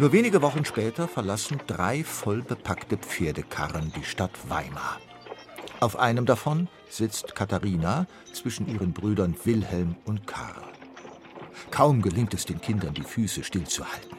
Nur 0.00 0.12
wenige 0.12 0.40
Wochen 0.40 0.64
später 0.64 1.06
verlassen 1.06 1.60
drei 1.66 2.02
vollbepackte 2.04 2.96
Pferdekarren 2.96 3.92
die 3.94 4.02
Stadt 4.02 4.30
Weimar. 4.48 4.98
Auf 5.80 5.98
einem 5.98 6.24
davon 6.24 6.68
sitzt 6.88 7.34
Katharina 7.34 8.06
zwischen 8.32 8.66
ihren 8.66 8.94
Brüdern 8.94 9.36
Wilhelm 9.44 9.96
und 10.06 10.26
Karl. 10.26 10.62
Kaum 11.70 12.00
gelingt 12.00 12.32
es 12.32 12.46
den 12.46 12.62
Kindern, 12.62 12.94
die 12.94 13.02
Füße 13.02 13.44
stillzuhalten. 13.44 14.16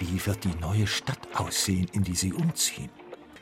Wie 0.00 0.26
wird 0.26 0.42
die 0.42 0.56
neue 0.60 0.88
Stadt 0.88 1.28
aussehen, 1.32 1.86
in 1.92 2.02
die 2.02 2.16
sie 2.16 2.32
umziehen? 2.32 2.90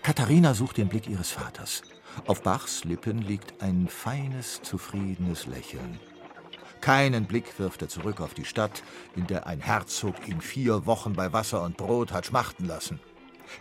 Katharina 0.02 0.52
sucht 0.52 0.76
den 0.76 0.90
Blick 0.90 1.08
ihres 1.08 1.30
Vaters. 1.30 1.80
Auf 2.26 2.42
Bachs 2.42 2.84
Lippen 2.84 3.22
liegt 3.22 3.62
ein 3.62 3.88
feines, 3.88 4.60
zufriedenes 4.60 5.46
Lächeln. 5.46 6.00
Keinen 6.80 7.26
Blick 7.26 7.58
wirft 7.58 7.82
er 7.82 7.88
zurück 7.88 8.20
auf 8.20 8.34
die 8.34 8.44
Stadt, 8.44 8.82
in 9.14 9.26
der 9.26 9.46
ein 9.46 9.60
Herzog 9.60 10.14
ihn 10.26 10.40
vier 10.40 10.86
Wochen 10.86 11.12
bei 11.12 11.32
Wasser 11.32 11.62
und 11.62 11.76
Brot 11.76 12.12
hat 12.12 12.26
schmachten 12.26 12.66
lassen. 12.66 13.00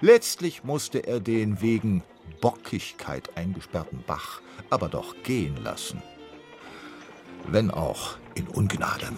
Letztlich 0.01 0.63
musste 0.63 0.99
er 0.99 1.20
den 1.20 1.61
wegen 1.61 2.03
Bockigkeit 2.41 3.36
eingesperrten 3.36 4.03
Bach 4.05 4.41
aber 4.70 4.89
doch 4.89 5.15
gehen 5.24 5.57
lassen. 5.63 6.01
Wenn 7.47 7.72
auch 7.72 8.17
in 8.36 8.47
Ungnade. 8.47 9.09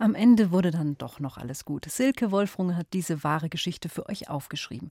Am 0.00 0.14
Ende 0.14 0.50
wurde 0.50 0.70
dann 0.70 0.96
doch 0.96 1.20
noch 1.20 1.36
alles 1.36 1.66
gut. 1.66 1.84
Silke 1.84 2.30
Wolfrunge 2.30 2.74
hat 2.74 2.86
diese 2.94 3.22
wahre 3.22 3.50
Geschichte 3.50 3.90
für 3.90 4.08
euch 4.08 4.30
aufgeschrieben. 4.30 4.90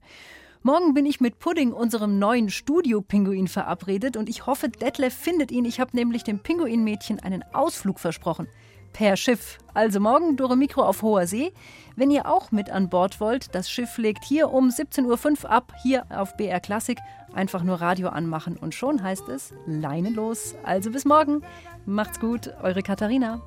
Morgen 0.62 0.94
bin 0.94 1.04
ich 1.04 1.20
mit 1.20 1.40
Pudding, 1.40 1.72
unserem 1.72 2.20
neuen 2.20 2.48
Studio-Pinguin, 2.48 3.48
verabredet 3.48 4.16
und 4.16 4.28
ich 4.28 4.46
hoffe, 4.46 4.68
Detlef 4.68 5.12
findet 5.12 5.50
ihn. 5.50 5.64
Ich 5.64 5.80
habe 5.80 5.96
nämlich 5.96 6.22
dem 6.22 6.38
Pinguinmädchen 6.38 7.18
einen 7.18 7.42
Ausflug 7.52 7.98
versprochen. 7.98 8.46
Per 8.92 9.16
Schiff. 9.16 9.58
Also 9.74 9.98
morgen 9.98 10.36
Dore 10.36 10.56
Mikro 10.56 10.82
auf 10.84 11.02
hoher 11.02 11.26
See. 11.26 11.52
Wenn 11.96 12.12
ihr 12.12 12.30
auch 12.30 12.52
mit 12.52 12.70
an 12.70 12.88
Bord 12.88 13.18
wollt, 13.18 13.52
das 13.52 13.68
Schiff 13.68 13.98
legt 13.98 14.22
hier 14.22 14.52
um 14.52 14.68
17.05 14.68 15.42
Uhr 15.42 15.50
ab, 15.50 15.72
hier 15.82 16.06
auf 16.10 16.36
BR 16.36 16.60
Klassik. 16.60 16.98
Einfach 17.34 17.64
nur 17.64 17.80
Radio 17.80 18.10
anmachen 18.10 18.56
und 18.56 18.76
schon 18.76 19.02
heißt 19.02 19.28
es 19.28 19.52
Leine 19.66 20.10
los. 20.10 20.54
Also 20.62 20.92
bis 20.92 21.04
morgen. 21.04 21.42
Macht's 21.84 22.20
gut, 22.20 22.54
eure 22.62 22.84
Katharina. 22.84 23.42